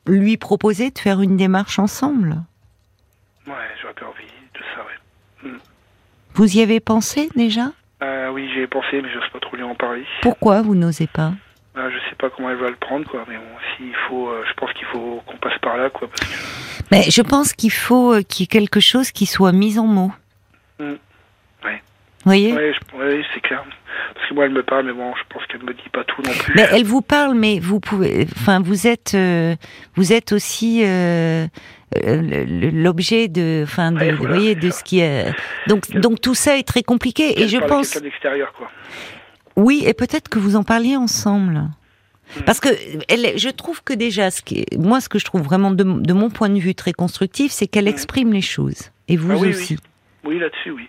lui 0.06 0.36
proposer 0.36 0.90
de 0.90 0.98
faire 0.98 1.20
une 1.20 1.36
démarche 1.36 1.78
ensemble. 1.80 2.42
Ouais, 3.46 3.52
j'aurais 3.82 3.94
envie 4.08 4.24
Vous 6.34 6.56
y 6.56 6.60
avez 6.62 6.80
pensé 6.80 7.28
déjà 7.34 7.72
Ah 8.00 8.30
oui, 8.32 8.48
j'y 8.52 8.60
ai 8.60 8.66
pensé, 8.66 9.00
mais 9.00 9.08
j'ose 9.12 9.28
pas 9.32 9.40
trop 9.40 9.56
lui 9.56 9.62
en 9.62 9.74
parler. 9.74 10.04
Pourquoi 10.22 10.62
vous 10.62 10.74
n'osez 10.74 11.06
pas 11.06 11.32
Ah, 11.74 11.88
je 11.90 11.96
sais 12.10 12.14
pas 12.16 12.28
comment 12.30 12.50
elle 12.50 12.56
va 12.58 12.68
le 12.70 12.76
prendre, 12.76 13.08
quoi. 13.08 13.24
Mais 13.28 13.36
bon, 13.36 13.42
s'il 13.76 13.94
faut, 14.08 14.28
euh, 14.28 14.44
je 14.48 14.52
pense 14.54 14.72
qu'il 14.74 14.86
faut 14.88 15.22
qu'on 15.26 15.36
passe 15.38 15.58
par 15.62 15.76
là, 15.78 15.88
quoi. 15.90 16.08
Parce 16.08 16.28
que, 16.30 16.36
Mais 16.90 17.02
je 17.10 17.22
pense 17.22 17.52
qu'il 17.54 17.72
faut 17.72 18.14
euh, 18.14 18.22
qu'il 18.22 18.42
y 18.42 18.44
ait 18.44 18.48
quelque 18.48 18.80
chose 18.80 19.10
qui 19.12 19.24
soit 19.26 19.52
mis 19.52 19.78
en 19.78 19.86
mots. 19.86 20.12
Mm. 20.78 20.92
Ouais. 21.64 21.82
Vous 22.24 22.24
voyez 22.24 22.52
je- 22.74 22.96
ouais, 22.98 23.24
c'est 23.34 23.40
clair. 23.40 23.64
Parce 24.16 24.28
que 24.30 24.34
moi, 24.34 24.46
elle 24.46 24.52
me 24.52 24.62
parle, 24.62 24.86
mais 24.86 24.92
bon, 24.92 25.12
je 25.14 25.22
pense 25.34 25.46
qu'elle 25.46 25.62
me 25.62 25.72
dit 25.74 25.88
pas 25.92 26.02
tout 26.04 26.22
non 26.22 26.30
plus. 26.32 26.54
Mais 26.56 26.66
elle 26.72 26.84
vous 26.84 27.02
parle, 27.02 27.34
mais 27.34 27.58
vous 27.60 27.80
pouvez, 27.80 28.26
enfin, 28.36 28.60
vous 28.60 28.86
êtes, 28.86 29.12
euh, 29.14 29.54
vous 29.94 30.12
êtes 30.12 30.32
aussi 30.32 30.82
euh, 30.84 31.46
euh, 32.04 32.44
l'objet 32.72 33.28
de, 33.28 33.60
enfin, 33.64 33.92
de, 33.92 33.98
Ouais, 33.98 34.12
vous 34.12 34.26
voyez, 34.26 34.54
de 34.54 34.70
ça. 34.70 34.78
ce 34.78 34.84
qui 34.84 35.00
est. 35.00 35.32
Donc, 35.66 35.90
donc 35.92 36.20
tout 36.20 36.34
ça 36.34 36.56
est 36.58 36.66
très 36.66 36.82
compliqué. 36.82 37.40
Et 37.40 37.46
je 37.48 37.58
pense, 37.58 37.90
quelqu'un 37.90 38.08
d'extérieur, 38.08 38.52
quoi. 38.56 38.68
oui, 39.56 39.82
et 39.86 39.94
peut-être 39.94 40.28
que 40.28 40.38
vous 40.38 40.56
en 40.56 40.62
parliez 40.64 40.96
ensemble. 40.96 41.68
Mm. 42.38 42.40
Parce 42.44 42.58
que 42.58 42.68
elle, 43.08 43.38
je 43.38 43.48
trouve 43.50 43.82
que 43.84 43.92
déjà, 43.92 44.30
ce 44.32 44.42
qui 44.42 44.64
moi, 44.76 45.00
ce 45.00 45.08
que 45.08 45.18
je 45.18 45.24
trouve 45.24 45.42
vraiment 45.42 45.70
de, 45.70 45.84
de 45.84 46.12
mon 46.12 46.30
point 46.30 46.48
de 46.48 46.58
vue 46.58 46.74
très 46.74 46.92
constructif, 46.92 47.52
c'est 47.52 47.66
qu'elle 47.68 47.84
Mm. 47.84 47.88
exprime 47.88 48.32
les 48.32 48.40
choses. 48.42 48.90
Et 49.08 49.16
vous 49.16 49.30
Ah 49.32 49.36
oui. 49.38 49.50
aussi. 49.50 49.74
Oui, 49.74 49.78
là-dessus, 50.38 50.70
oui. 50.70 50.88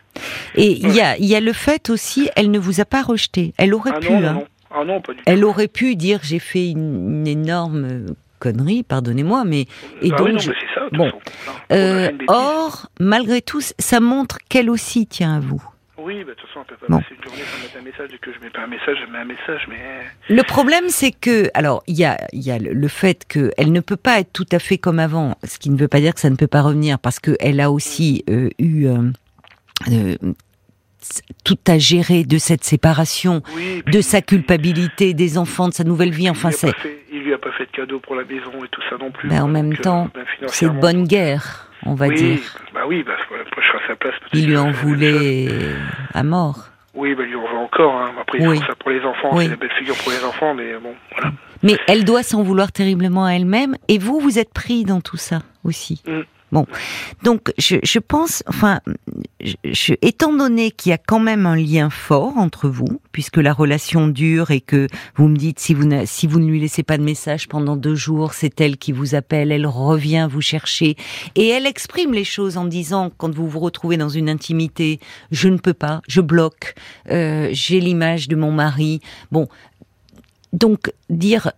Et 0.56 0.72
il 0.72 0.94
y 0.94 1.02
a, 1.02 1.18
y 1.18 1.36
a 1.36 1.40
le 1.40 1.54
fait 1.54 1.90
aussi, 1.90 2.30
elle 2.36 2.52
ne 2.52 2.60
vous 2.60 2.82
a 2.82 2.86
pas 2.86 3.02
rejeté. 3.04 3.54
Elle 3.58 3.74
aurait 3.74 3.92
Ah 3.94 4.00
pu. 4.00 4.12
non, 4.12 4.18
hein. 4.28 4.34
non. 4.34 4.46
Ah 4.72 4.84
non, 4.84 5.00
pas 5.02 5.14
du 5.14 5.20
tout. 5.20 5.24
Elle 5.28 5.46
aurait 5.46 5.68
pu 5.70 5.96
dire 5.96 6.20
j'ai 6.24 6.40
fait 6.40 6.70
une, 6.70 7.20
une 7.22 7.28
énorme 7.28 7.86
euh, 7.86 8.06
connerie, 8.40 8.84
pardonnez-moi, 8.84 9.44
mais 9.46 9.62
et 10.02 10.10
Ah 10.12 10.18
donc 10.18 10.28
oui, 10.28 10.34
non, 10.34 10.40
je- 10.40 10.50
mais 10.50 10.56
c'est 10.60 10.80
ça, 10.80 10.88
bon. 10.92 11.12
on 11.70 11.76
euh, 11.76 12.10
or 12.28 12.88
malgré 13.00 13.42
tout, 13.42 13.62
ça 13.62 14.00
montre 14.00 14.38
qu'elle 14.50 14.70
aussi 14.70 15.08
tient 15.08 15.36
à 15.38 15.40
vous. 15.40 15.64
Oui, 16.00 16.24
bah, 16.24 16.32
de 16.32 16.36
toute 16.36 16.48
façon, 16.50 16.60
elle 16.70 16.76
peut 16.78 16.86
pas 16.86 16.94
Bon. 16.94 17.00
passer 17.02 17.16
une 17.18 17.24
journée 17.24 17.42
sans 17.52 17.62
mettre 17.64 17.78
un 17.80 17.82
message. 17.82 18.10
Dès 18.12 18.18
que 18.20 18.32
je 18.34 18.40
mets 18.40 18.50
pas 18.50 18.62
un 18.62 18.68
message, 18.68 18.98
je 19.06 19.12
mets 19.12 19.18
un 19.20 19.26
message, 19.26 19.68
mais... 19.68 20.36
Le 20.36 20.44
problème, 20.44 20.86
c'est 20.90 21.12
que 21.12 21.50
alors 21.54 21.82
il 21.88 21.96
y 21.98 22.06
a, 22.06 22.18
y 22.34 22.52
a 22.52 22.60
le, 22.60 22.88
fait 22.88 23.26
qu'elle 23.28 23.72
ne 23.72 23.80
peut 23.80 23.98
pas 23.98 24.20
être 24.20 24.32
tout 24.32 24.46
à 24.52 24.60
fait 24.60 24.78
comme 24.78 25.00
avant, 25.00 25.36
ce 25.44 25.58
qui 25.60 25.70
ne 25.70 25.78
veut 25.78 25.88
pas 25.88 26.00
dire 26.00 26.14
que 26.14 26.20
ça 26.20 26.30
ne 26.30 26.36
peut 26.36 26.48
pas 26.48 26.62
revenir, 26.62 27.00
parce 27.00 27.20
qu'elle 27.20 27.60
a 27.60 27.72
aussi 27.72 28.24
euh, 28.30 28.50
eu 28.60 28.86
euh, 28.86 28.92
euh, 28.98 29.12
tout 31.44 31.58
à 31.68 31.78
gérer 31.78 32.24
de 32.24 32.38
cette 32.38 32.64
séparation, 32.64 33.42
Oui, 33.56 33.84
de 33.86 34.02
sa 34.02 34.22
culpabilité, 34.22 35.14
des 35.14 35.38
enfants, 35.38 35.68
de 35.70 35.74
sa 35.74 35.84
nouvelle 35.84 36.12
vie. 36.12 36.30
Enfin, 36.30 36.52
c'est 36.52 36.74
il 37.12 37.20
lui 37.24 37.34
a 37.34 37.38
pas 37.38 37.52
fait 37.52 37.66
de 37.66 37.72
cadeau 37.72 38.00
pour 38.00 38.16
la 38.16 38.24
maison 38.24 38.52
et 38.64 38.68
tout 38.70 38.82
ça 38.90 38.98
non 39.00 39.12
plus. 39.12 39.30
Ben, 39.30 39.44
en 39.44 39.48
même 39.48 39.70
Donc, 39.70 39.80
euh, 39.80 39.84
temps, 39.84 40.10
ben, 40.14 40.26
c'est 40.48 40.66
de 40.66 40.80
bonne 40.80 41.06
guerre, 41.06 41.70
on 41.86 41.94
va 41.94 42.08
oui, 42.08 42.16
dire. 42.16 42.40
Bah 42.74 42.82
oui, 42.88 43.04
bah, 43.04 43.14
voilà, 43.30 43.44
après, 43.48 43.62
je 43.62 43.68
serai 43.68 43.84
à 43.84 43.88
sa 43.88 43.96
place. 43.96 44.14
peut-être 44.20 44.34
Il 44.34 44.48
lui 44.48 44.58
en 44.58 44.72
voulait 44.72 45.48
à 46.14 46.24
mort. 46.24 46.68
Oui, 46.94 47.14
bah, 47.16 47.24
il 47.24 47.30
lui 47.30 47.36
en 47.36 47.42
veut 47.48 47.58
encore. 47.58 47.94
Hein. 48.02 48.12
Après, 48.20 48.46
Oui. 48.46 48.60
ça 48.68 48.76
pour 48.76 48.90
les 48.90 49.02
enfants. 49.02 49.30
Oui. 49.34 49.46
C'est 49.46 49.52
la 49.52 49.56
belle 49.58 49.72
figure 49.78 49.96
pour 49.98 50.12
les 50.12 50.24
enfants, 50.24 50.54
mais 50.56 50.74
bon, 50.82 50.94
voilà. 51.14 51.32
Mais 51.64 51.78
elle 51.88 52.04
doit 52.06 52.24
s'en 52.24 52.44
vouloir 52.44 52.72
terriblement 52.72 53.26
à 53.26 53.32
elle-même. 53.34 53.76
Et 53.88 53.98
vous, 54.00 54.20
vous 54.20 54.40
êtes 54.40 54.54
pris 54.54 54.84
dans 54.84 55.02
tout 55.02 55.18
ça 55.18 55.42
aussi. 55.64 56.02
Mm. 56.08 56.22
Bon, 56.54 56.66
donc 57.24 57.52
je, 57.58 57.76
je 57.84 58.00
pense, 58.00 58.42
enfin, 58.48 58.80
je, 59.42 59.56
je- 59.66 59.94
étant 60.02 60.32
donné 60.34 60.72
qu'il 60.72 60.92
y 60.92 60.94
a 60.94 60.98
quand 60.98 61.20
même 61.20 61.46
un 61.46 61.58
lien 61.58 61.90
fort 61.90 62.38
entre 62.38 62.70
vous, 62.70 63.02
puisque 63.12 63.36
la 63.36 63.52
relation 63.52 64.08
dure 64.08 64.50
et 64.52 64.62
que 64.62 64.88
vous 65.18 65.28
me 65.28 65.36
dites 65.36 65.60
si 65.60 65.74
vous 65.74 65.84
n'a- 65.84 66.06
si 66.06 66.26
vous 66.26 66.40
ne 66.40 66.48
lui 66.50 66.62
laissez 66.62 66.84
pas 66.84 66.98
de 66.98 67.04
message 67.04 67.50
pendant 67.50 67.76
deux 67.76 67.96
jours, 67.96 68.34
c'est 68.34 68.62
elle 68.62 68.78
qui 68.78 68.94
vous 68.94 69.14
appelle, 69.14 69.52
elle 69.52 69.68
revient 69.68 70.30
vous 70.32 70.40
chercher 70.40 70.96
et 71.36 71.48
elle 71.50 71.66
exprime 71.66 72.14
les 72.14 72.24
choses 72.24 72.56
en 72.56 72.64
disant 72.64 73.12
quand 73.18 73.36
vous 73.36 73.50
vous 73.50 73.60
retrouvez 73.60 73.98
dans 73.98 74.08
une 74.08 74.30
intimité, 74.30 75.02
je 75.32 75.50
ne 75.50 75.58
peux 75.58 75.74
pas, 75.74 76.02
je 76.08 76.22
bloque, 76.22 76.76
euh, 77.12 77.50
j'ai 77.52 77.82
l'image 77.82 78.30
de 78.30 78.38
mon 78.38 78.54
mari. 78.54 79.02
Bon, 79.32 79.50
donc 80.54 80.94
dire 81.10 81.52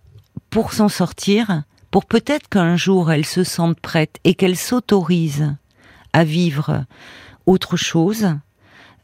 pour 0.50 0.72
s'en 0.72 0.88
sortir, 0.88 1.62
pour 1.90 2.06
peut-être 2.06 2.48
qu'un 2.48 2.76
jour 2.76 3.10
elle 3.12 3.24
se 3.24 3.44
sente 3.44 3.80
prête 3.80 4.16
et 4.24 4.34
qu'elle 4.34 4.56
s'autorise 4.56 5.54
à 6.12 6.24
vivre 6.24 6.84
autre 7.46 7.76
chose, 7.76 8.28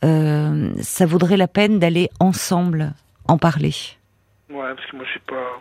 euh, 0.04 0.70
ça 0.80 1.06
vaudrait 1.06 1.36
la 1.36 1.48
peine 1.48 1.78
d'aller 1.78 2.10
ensemble 2.20 2.92
en 3.28 3.38
parler. 3.38 3.74
Ouais, 4.50 4.72
parce 4.74 4.88
que 4.90 4.96
moi, 4.96 5.04
j'ai 5.12 5.20
pas. 5.26 5.58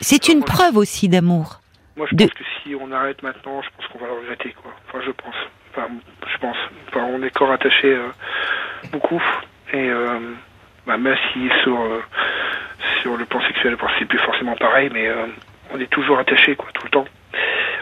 C'est 0.00 0.28
une 0.28 0.42
preuve 0.42 0.76
aussi 0.76 1.08
d'amour. 1.08 1.60
Moi, 1.96 2.06
je 2.10 2.16
De- 2.16 2.24
pense 2.24 2.34
que 2.34 2.44
si 2.62 2.74
on 2.74 2.90
arrête 2.92 3.22
maintenant, 3.22 3.62
je 3.62 3.68
pense 3.76 3.86
qu'on 3.92 3.98
va 3.98 4.06
le 4.06 4.20
regretter, 4.20 4.54
quoi. 4.60 4.72
Enfin, 4.88 4.98
je 5.06 5.10
pense. 5.12 5.34
Enfin, 5.70 5.88
je 6.32 6.38
pense. 6.38 6.56
Enfin, 6.88 7.04
on 7.12 7.22
est 7.22 7.30
corps 7.30 7.52
attaché 7.52 7.94
euh, 7.94 8.08
beaucoup. 8.92 9.22
Et 9.72 9.88
euh, 9.88 10.34
bah, 10.86 10.96
même 10.96 11.16
si 11.32 11.48
sur, 11.62 11.80
euh, 11.80 12.02
sur 13.02 13.16
le 13.16 13.24
plan 13.24 13.40
sexuel, 13.46 13.76
c'est 13.98 14.04
plus 14.06 14.18
forcément 14.18 14.56
pareil, 14.56 14.90
mais 14.92 15.08
on 15.72 15.80
est 15.80 15.90
toujours 15.90 16.18
attaché, 16.18 16.56
quoi, 16.56 16.68
tout 16.74 16.84
le 16.84 16.90
temps. 16.90 17.04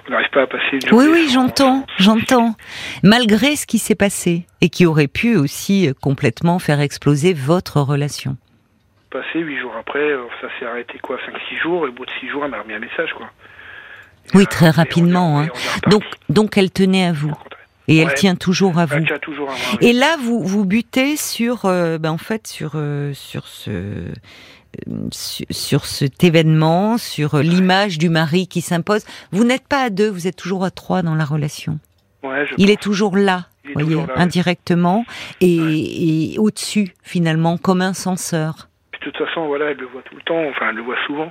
On 0.07 0.11
n'arrive 0.11 0.29
pas 0.31 0.43
à 0.43 0.47
passer 0.47 0.79
une 0.83 0.93
Oui, 0.95 1.07
oui, 1.11 1.29
j'entends, 1.33 1.87
j'entends. 1.99 2.55
Malgré 3.03 3.57
ce 3.57 3.67
qui 3.67 3.79
s'est 3.79 3.95
passé 3.95 4.47
et 4.61 4.69
qui 4.69 4.85
aurait 4.87 5.07
pu 5.09 5.37
aussi 5.37 5.89
euh, 5.89 5.93
complètement 6.01 6.59
faire 6.59 6.81
exploser 6.81 7.33
votre 7.33 7.81
relation. 7.81 8.37
Passé, 9.11 9.39
huit 9.39 9.59
jours 9.61 9.75
après, 9.79 10.01
euh, 10.01 10.25
ça 10.41 10.49
s'est 10.59 10.67
arrêté, 10.67 10.99
quoi, 10.99 11.17
5-6 11.19 11.63
jours, 11.63 11.87
et 11.87 11.89
au 11.89 11.93
bout 11.93 12.05
de 12.05 12.11
6 12.21 12.29
jours, 12.29 12.45
elle 12.45 12.51
m'a 12.51 12.61
remis 12.61 12.75
un 12.75 12.81
message, 12.81 13.13
quoi. 13.15 13.27
Et, 14.27 14.37
Oui, 14.37 14.43
euh, 14.43 14.47
très 14.47 14.67
on 14.67 14.69
est- 14.69 14.73
rapidement. 14.73 15.41
hein. 15.41 15.49
Donc, 15.87 16.03
donc 16.29 16.59
elle 16.59 16.71
tenait 16.71 17.07
à 17.07 17.13
vous 17.13 17.33
et 17.89 17.99
elle 17.99 18.09
Ouais. 18.09 18.15
tient 18.15 18.35
toujours 18.37 18.79
à 18.79 18.87
vous. 18.87 18.95
Elle 18.97 19.07
tient 19.07 19.19
toujours 19.19 19.49
à 19.51 19.53
moi, 19.53 19.61
oui. 19.81 19.87
Et 19.89 19.93
là, 19.93 20.17
vous 20.21 20.43
vous 20.43 20.65
butez 20.65 21.17
sur, 21.17 21.65
euh, 21.65 21.99
ben, 21.99 22.11
en 22.11 22.19
fait, 22.19 22.47
sur 22.47 22.73
euh, 22.75 23.13
sur 23.15 23.47
ce 23.47 23.71
euh, 23.71 24.09
sur, 25.13 25.47
sur 25.51 25.85
cet 25.87 26.25
événement, 26.25 26.99
sur 26.99 27.35
euh, 27.37 27.43
l'image 27.43 27.99
du 27.99 28.09
mari 28.09 28.49
qui 28.49 28.61
s'impose. 28.61 29.05
Vous 29.33 29.45
n'êtes 29.45 29.69
pas 29.69 29.83
à 29.83 29.91
deux, 29.91 30.09
vous 30.11 30.27
êtes 30.27 30.37
toujours 30.37 30.65
à 30.65 30.71
trois 30.71 31.03
dans 31.03 31.15
la 31.15 31.25
relation. 31.25 31.79
Ouais, 32.23 32.47
je 32.47 32.55
Il 32.59 32.71
est 32.71 32.81
toujours 32.81 33.17
là, 33.17 33.47
Il 33.65 33.71
est 33.71 33.73
voyez, 33.75 33.89
toujours 33.91 34.07
là, 34.09 34.15
ouais. 34.15 34.21
indirectement 34.23 35.05
et, 35.41 36.33
et 36.35 36.39
au-dessus 36.39 36.93
finalement, 37.03 37.57
comme 37.59 37.83
un 37.83 37.93
censeur. 37.93 38.69
Puis, 38.91 39.01
de 39.01 39.11
toute 39.11 39.27
façon, 39.29 39.47
voilà, 39.47 39.67
elle 39.73 39.77
le 39.77 39.87
voit 39.87 40.03
tout 40.03 40.15
le 40.17 40.23
temps, 40.23 40.43
enfin, 40.51 40.71
elle 40.71 40.77
le 40.77 40.83
voit 40.83 40.97
souvent. 41.07 41.31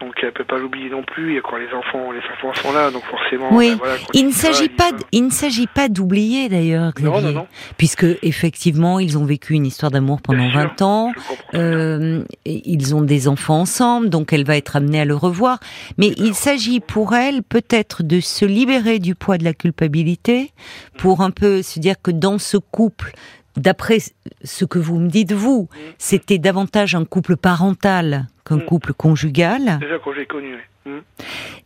Donc, 0.00 0.12
elle 0.22 0.32
peut 0.32 0.44
pas 0.44 0.58
l'oublier 0.58 0.90
non 0.90 1.02
plus. 1.02 1.38
Et 1.38 1.40
quand 1.42 1.56
les 1.56 1.72
enfants, 1.72 2.12
les 2.12 2.20
enfants 2.32 2.52
sont 2.62 2.72
là, 2.72 2.90
donc 2.90 3.02
forcément. 3.04 3.48
Oui, 3.52 3.70
ben, 3.70 3.76
voilà, 3.78 3.94
Il 4.12 4.26
ne 4.26 4.30
s'agit 4.32 4.68
pas, 4.68 4.92
d- 4.92 5.02
il 5.12 5.24
ne 5.24 5.30
s'agit 5.30 5.66
pas 5.66 5.88
d'oublier 5.88 6.48
d'ailleurs, 6.50 6.92
Non, 7.00 7.12
Xavier, 7.12 7.32
non, 7.32 7.40
non. 7.40 7.46
puisque 7.78 8.04
effectivement, 8.22 8.98
ils 9.00 9.16
ont 9.16 9.24
vécu 9.24 9.54
une 9.54 9.64
histoire 9.64 9.90
d'amour 9.90 10.20
pendant 10.20 10.40
Bien 10.48 10.50
sûr, 10.50 10.60
20 10.60 10.82
ans. 10.82 11.12
Euh, 11.54 12.22
ils 12.44 12.94
ont 12.94 13.00
des 13.02 13.26
enfants 13.26 13.60
ensemble, 13.60 14.10
donc 14.10 14.32
elle 14.34 14.44
va 14.44 14.56
être 14.58 14.76
amenée 14.76 15.00
à 15.00 15.04
le 15.06 15.14
revoir. 15.16 15.60
Mais 15.96 16.08
il 16.18 16.34
s'agit 16.34 16.80
pour 16.80 17.14
elle 17.14 17.42
peut-être 17.42 18.02
de 18.02 18.20
se 18.20 18.44
libérer 18.44 18.98
du 18.98 19.14
poids 19.14 19.38
de 19.38 19.44
la 19.44 19.54
culpabilité, 19.54 20.52
pour 20.98 21.22
un 21.22 21.30
peu 21.30 21.62
se 21.62 21.78
dire 21.80 21.94
que 22.02 22.10
dans 22.10 22.38
ce 22.38 22.58
couple, 22.58 23.12
d'après 23.56 23.98
ce 24.44 24.64
que 24.66 24.78
vous 24.78 24.98
me 24.98 25.08
dites 25.08 25.32
vous, 25.32 25.68
c'était 25.96 26.38
davantage 26.38 26.94
un 26.94 27.06
couple 27.06 27.36
parental 27.38 28.26
qu'un 28.46 28.56
Mm. 28.58 28.64
couple 28.64 28.92
conjugal, 28.94 29.78
Déjà, 29.80 29.98
quand 30.02 30.12
j'ai 30.16 30.26
connu. 30.26 30.54
oui. 30.54 30.60
Hmm. 30.92 31.00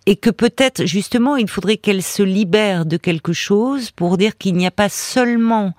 et 0.06 0.16
que 0.16 0.30
peut-être 0.30 0.86
justement 0.86 1.36
il 1.36 1.46
faudrait 1.46 1.76
qu'elle 1.76 2.02
se 2.02 2.22
libère 2.22 2.86
de 2.86 2.96
quelque 2.96 3.34
chose 3.34 3.90
pour 3.90 4.16
dire 4.16 4.38
qu'il 4.38 4.54
n'y 4.54 4.66
a 4.66 4.70
pas 4.70 4.88
seulement 4.88 5.74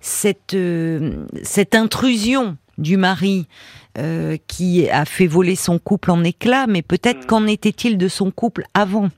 cette 0.00 0.54
euh, 0.54 1.26
cette 1.42 1.74
intrusion 1.74 2.56
du 2.78 2.96
mari 2.96 3.46
euh, 3.98 4.38
qui 4.46 4.88
a 4.88 5.04
fait 5.04 5.26
voler 5.26 5.56
son 5.56 5.78
couple 5.78 6.10
en 6.10 6.24
éclats, 6.24 6.66
mais 6.66 6.80
peut-être 6.80 7.24
Mm. 7.24 7.26
qu'en 7.26 7.46
était-il 7.46 7.98
de 7.98 8.08
son 8.08 8.30
couple 8.30 8.64
avant? 8.72 9.10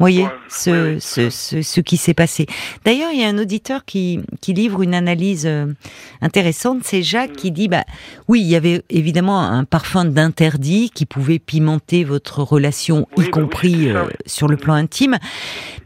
Voyez 0.00 0.24
Ouais, 0.24 0.30
ce, 0.48 0.98
ce, 0.98 1.30
ce, 1.30 1.62
ce 1.62 1.80
qui 1.80 1.96
s'est 1.96 2.14
passé. 2.14 2.46
D'ailleurs, 2.84 3.12
il 3.12 3.20
y 3.20 3.24
a 3.24 3.28
un 3.28 3.38
auditeur 3.38 3.84
qui, 3.84 4.20
qui 4.40 4.52
livre 4.52 4.82
une 4.82 4.92
analyse 4.94 5.46
euh, 5.46 5.66
intéressante. 6.20 6.80
C'est 6.82 7.02
Jacques 7.04 7.30
Mm. 7.30 7.36
qui 7.36 7.50
dit, 7.52 7.68
bah 7.68 7.84
oui, 8.26 8.40
il 8.40 8.48
y 8.48 8.56
avait 8.56 8.82
évidemment 8.90 9.40
un 9.40 9.62
parfum 9.64 10.04
d'interdit 10.04 10.90
qui 10.92 11.06
pouvait 11.06 11.38
pimenter 11.38 12.02
votre 12.02 12.42
relation, 12.42 13.06
Oui, 13.16 13.24
y 13.26 13.30
bah 13.30 13.32
compris 13.40 13.84
ça, 13.84 13.98
euh, 13.98 14.08
sur 14.26 14.48
le 14.48 14.56
plan 14.56 14.74
intime. 14.74 15.16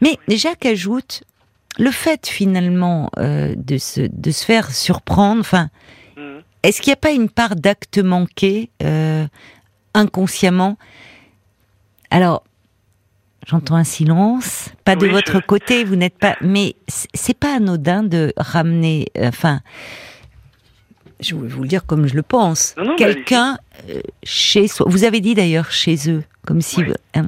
Mais 0.01 0.17
Jacques 0.27 0.65
ajoute 0.65 1.23
le 1.77 1.91
fait 1.91 2.25
finalement 2.27 3.11
euh, 3.19 3.53
de 3.55 3.77
se 3.77 4.01
de 4.11 4.31
se 4.31 4.43
faire 4.43 4.71
surprendre. 4.73 5.41
Enfin, 5.41 5.69
Hmm. 6.17 6.39
est-ce 6.63 6.81
qu'il 6.81 6.89
n'y 6.89 6.93
a 6.93 6.97
pas 6.97 7.11
une 7.11 7.29
part 7.29 7.55
d'acte 7.55 7.99
manqué 7.99 8.71
euh, 8.83 9.25
inconsciemment? 9.93 10.77
Alors, 12.09 12.43
j'entends 13.47 13.75
un 13.75 13.83
silence, 13.83 14.69
pas 14.85 14.95
de 14.95 15.05
Oui, 15.05 15.11
votre 15.11 15.33
je- 15.41 15.45
côté, 15.45 15.83
vous 15.83 15.95
n'êtes 15.95 16.17
pas. 16.17 16.35
Mais 16.41 16.75
c'est 17.13 17.37
pas 17.37 17.55
anodin 17.55 18.03
de 18.03 18.33
ramener. 18.37 19.07
euh, 19.17 19.27
Enfin, 19.29 19.61
je 21.19 21.35
vais 21.35 21.47
vous 21.47 21.63
le 21.63 21.67
dire 21.67 21.85
comme 21.85 22.07
je 22.07 22.15
le 22.15 22.23
pense. 22.23 22.73
Bah, 22.77 22.83
Quelqu'un 22.97 23.57
euh, 23.89 24.01
chez 24.23 24.67
soi. 24.67 24.85
Vous 24.89 25.03
avez 25.03 25.19
dit 25.19 25.35
d'ailleurs 25.35 25.69
chez 25.71 26.09
eux, 26.09 26.23
comme 26.45 26.61
si 26.61 26.81
Oui. 26.81 26.93
hein, 27.15 27.27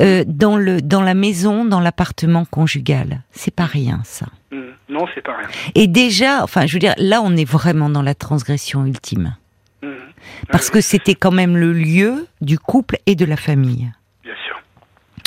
euh, 0.00 0.24
dans 0.26 0.56
le 0.56 0.80
dans 0.80 1.02
la 1.02 1.14
maison, 1.14 1.64
dans 1.64 1.80
l'appartement 1.80 2.44
conjugal. 2.44 3.22
C'est 3.32 3.54
pas 3.54 3.66
rien 3.66 4.00
ça. 4.04 4.26
Hmm. 4.52 4.60
Non, 4.88 5.06
c'est 5.14 5.22
pas 5.22 5.36
rien. 5.36 5.48
Et 5.74 5.86
déjà, 5.88 6.44
enfin, 6.44 6.66
je 6.66 6.74
veux 6.74 6.78
dire, 6.78 6.94
là, 6.98 7.22
on 7.22 7.36
est 7.36 7.44
vraiment 7.48 7.88
dans 7.90 8.02
la 8.02 8.14
transgression 8.14 8.84
ultime. 8.86 9.34
Hmm. 9.82 9.88
Parce 10.50 10.70
que 10.70 10.80
c'était 10.80 11.14
quand 11.16 11.32
même 11.32 11.56
le 11.56 11.72
lieu 11.72 12.26
du 12.40 12.58
couple 12.58 12.98
et 13.06 13.14
de 13.16 13.24
la 13.24 13.36
famille. 13.36 13.90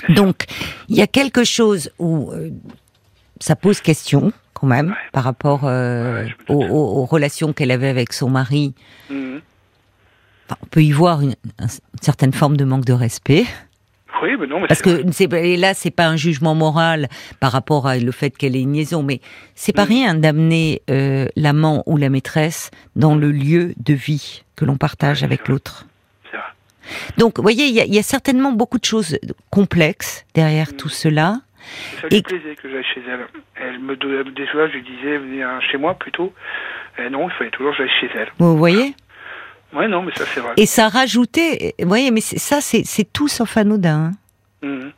Donc, 0.09 0.45
il 0.89 0.95
y 0.95 1.01
a 1.01 1.07
quelque 1.07 1.43
chose 1.43 1.91
où 1.99 2.31
euh, 2.31 2.49
ça 3.39 3.55
pose 3.55 3.81
question, 3.81 4.31
quand 4.53 4.67
même, 4.67 4.89
Ouais. 4.89 4.95
par 5.11 5.23
rapport 5.23 5.61
euh, 5.63 6.23
Ouais, 6.25 6.35
aux, 6.49 6.63
aux- 6.63 7.05
relations 7.05 7.53
qu'elle 7.53 7.71
avait 7.71 7.89
avec 7.89 8.13
son 8.13 8.29
mari. 8.29 8.73
Enfin, 9.09 10.57
on 10.63 10.65
peut 10.67 10.83
y 10.83 10.91
voir 10.91 11.21
une, 11.21 11.35
un- 11.59 11.65
une 11.65 12.01
certaine 12.01 12.33
forme 12.33 12.57
de 12.57 12.63
manque 12.65 12.85
de 12.85 12.93
respect. 12.93 13.45
Oui, 14.23 14.29
mais 14.39 14.47
non, 14.47 14.61
mais 14.61 14.67
Parce 14.67 14.81
que 14.81 15.03
et 15.35 15.57
là, 15.57 15.73
c'est 15.75 15.91
pas 15.91 16.07
un 16.07 16.15
jugement 16.15 16.55
moral 16.55 17.07
par 17.39 17.51
rapport 17.51 17.85
à 17.85 17.97
le 17.97 18.11
fait 18.11 18.31
qu'elle 18.35 18.55
ait 18.55 18.61
une 18.61 18.73
liaison, 18.73 19.03
mais 19.03 19.19
c'est 19.53 19.73
pas 19.73 19.85
Mm. 19.85 19.89
rien 19.89 20.13
d'amener 20.15 20.81
euh, 20.89 21.27
l'amant 21.35 21.83
ou 21.85 21.97
la 21.97 22.09
maîtresse 22.09 22.71
dans 22.95 23.13
le 23.15 23.31
lieu 23.31 23.73
de 23.77 23.93
vie 23.93 24.43
que 24.55 24.65
l'on 24.65 24.77
partage 24.77 25.19
Ouais, 25.19 25.25
avec 25.25 25.47
l'autre. 25.47 25.85
Donc, 27.17 27.37
vous 27.37 27.43
voyez, 27.43 27.65
il 27.67 27.73
y, 27.73 27.81
a- 27.81 27.85
il 27.85 27.93
y 27.93 27.99
a 27.99 28.03
certainement 28.03 28.51
beaucoup 28.51 28.77
de 28.79 28.85
choses 28.85 29.17
complexes 29.49 30.25
derrière 30.33 30.69
Mm. 30.73 30.77
tout 30.77 30.89
cela. 30.89 31.41
Ça 32.01 32.07
lui 32.07 32.17
Et- 32.17 32.21
plaisait 32.21 32.55
que 32.55 32.69
j'aille 32.69 32.85
chez 32.93 33.01
elle. 33.09 33.27
Elle 33.55 33.79
me 33.79 33.95
donnait 33.97 34.23
des 34.31 34.47
fois, 34.47 34.67
je 34.69 34.73
lui 34.73 34.83
disais, 34.83 35.17
venez 35.17 35.43
hein, 35.43 35.59
chez 35.71 35.77
moi 35.77 35.95
plutôt. 35.95 36.33
Et 36.97 37.09
non, 37.09 37.27
il 37.29 37.33
fallait 37.37 37.51
toujours 37.51 37.71
que 37.71 37.77
j'aille 37.79 37.91
chez 37.99 38.09
elle. 38.17 38.29
Vous 38.39 38.57
voyez 38.57 38.95
Ouais, 39.73 39.87
non, 39.89 40.01
mais 40.01 40.13
ça 40.15 40.23
c'est 40.33 40.39
vrai. 40.39 40.53
Et 40.55 40.65
ça 40.65 40.87
rajoutait, 40.87 41.75
vous 41.79 41.87
voyez, 41.89 42.09
mais 42.11 42.21
ça, 42.21 42.61
c'est 42.61 43.11
tout 43.11 43.27
sauf 43.27 43.57
anodin. 43.57 44.11
hein. 44.63 44.91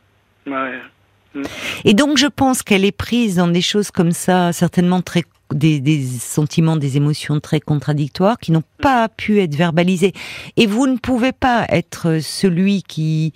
Mhm. 0.46 0.54
Ouais. 0.54 1.44
Et 1.86 1.94
donc, 1.96 2.18
je 2.18 2.28
pense 2.28 2.62
qu'elle 2.64 2.86
est 2.86 2.96
prise 2.96 3.36
dans 3.38 3.48
des 3.48 3.62
choses 3.62 3.90
comme 3.92 4.12
ça, 4.12 4.52
certainement 4.54 5.02
très 5.02 5.24
des, 5.54 5.80
des 5.80 6.06
sentiments, 6.06 6.76
des 6.78 6.98
émotions 6.98 7.40
très 7.40 7.60
contradictoires 7.60 8.38
qui 8.38 8.52
n'ont 8.52 8.64
pas 8.82 9.10
pu 9.10 9.40
être 9.40 9.56
verbalisés. 9.56 10.14
Et 10.58 10.68
vous 10.68 10.88
ne 10.88 10.98
pouvez 10.98 11.32
pas 11.32 11.66
être 11.70 12.20
celui 12.22 12.84
qui 12.84 13.34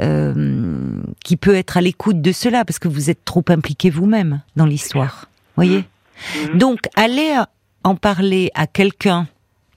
euh, 0.00 1.00
qui 1.24 1.36
peut 1.36 1.54
être 1.54 1.76
à 1.76 1.80
l'écoute 1.80 2.20
de 2.20 2.32
cela 2.32 2.64
parce 2.64 2.78
que 2.78 2.88
vous 2.88 3.10
êtes 3.10 3.24
trop 3.24 3.44
impliqué 3.48 3.90
vous-même 3.90 4.42
dans 4.56 4.66
l'histoire. 4.66 5.28
Voyez. 5.56 5.84
Mhm. 6.52 6.58
Donc, 6.58 6.80
aller 6.96 7.34
en 7.84 7.94
parler 7.96 8.50
à 8.54 8.66
quelqu'un, 8.66 9.26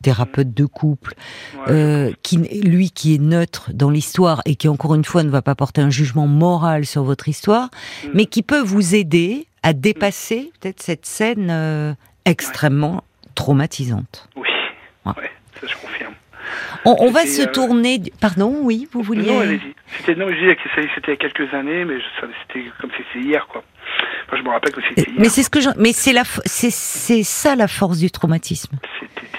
thérapeute 0.01 0.53
de 0.53 0.65
couple, 0.65 1.15
Ouais. 1.55 1.73
euh, 1.73 2.11
qui, 2.23 2.37
lui 2.37 2.91
qui 2.91 3.15
est 3.15 3.21
neutre 3.21 3.71
dans 3.73 3.89
l'histoire 3.89 4.41
et 4.45 4.55
qui 4.55 4.67
encore 4.67 4.95
une 4.95 5.03
fois 5.05 5.23
ne 5.23 5.29
va 5.29 5.41
pas 5.41 5.55
porter 5.55 5.81
un 5.81 5.89
jugement 5.89 6.27
moral 6.27 6.85
sur 6.85 7.03
votre 7.03 7.27
histoire, 7.27 7.69
Mm. 8.03 8.07
mais 8.13 8.25
qui 8.27 8.43
peut 8.43 8.61
vous 8.61 8.95
aider 8.95 9.46
à 9.63 9.73
dépasser 9.73 10.51
peut-être 10.59 10.81
cette 10.81 11.05
scène 11.05 11.49
euh, 11.49 11.93
extrêmement 12.25 13.03
traumatisante. 13.35 14.29
Oui. 14.35 14.47
Ouais. 15.05 15.13
Ouais, 15.17 15.31
ça 15.59 15.67
je 15.67 15.75
confirme. 15.75 16.13
On, 16.85 16.95
on 16.99 17.11
va 17.11 17.25
se 17.25 17.41
euh, 17.43 17.51
tourner. 17.51 18.01
Pardon, 18.19 18.55
oui, 18.61 18.87
vous 18.91 19.01
vouliez. 19.01 19.31
Non, 19.31 19.39
allez-y. 19.39 19.73
C'était, 19.99 20.15
non, 20.15 20.27
je 20.29 20.35
disais 20.39 20.55
que 20.55 20.61
c'était 20.95 21.07
il 21.07 21.09
y 21.09 21.13
a 21.13 21.15
quelques 21.15 21.53
années, 21.53 21.85
mais 21.85 21.95
c'était 22.47 22.65
comme 22.81 22.91
si 22.91 23.03
c'était 23.13 23.25
hier, 23.25 23.47
quoi. 23.47 23.63
Enfin, 24.27 24.37
je 24.37 24.43
me 24.43 24.49
rappelle 24.49 24.73
que 24.73 24.81
c'était 24.89 25.09
hier. 25.09 25.19
Mais 25.19 25.29
c'est 25.29 25.43
ce 25.43 25.49
que 25.49 25.61
je, 25.61 25.69
mais 25.77 25.93
c'est 25.93 26.11
la, 26.13 26.23
f- 26.23 26.41
c'est 26.45 26.71
c'est 26.71 27.23
ça 27.23 27.55
la 27.55 27.67
force 27.67 27.99
du 27.99 28.11
traumatisme. 28.11 28.75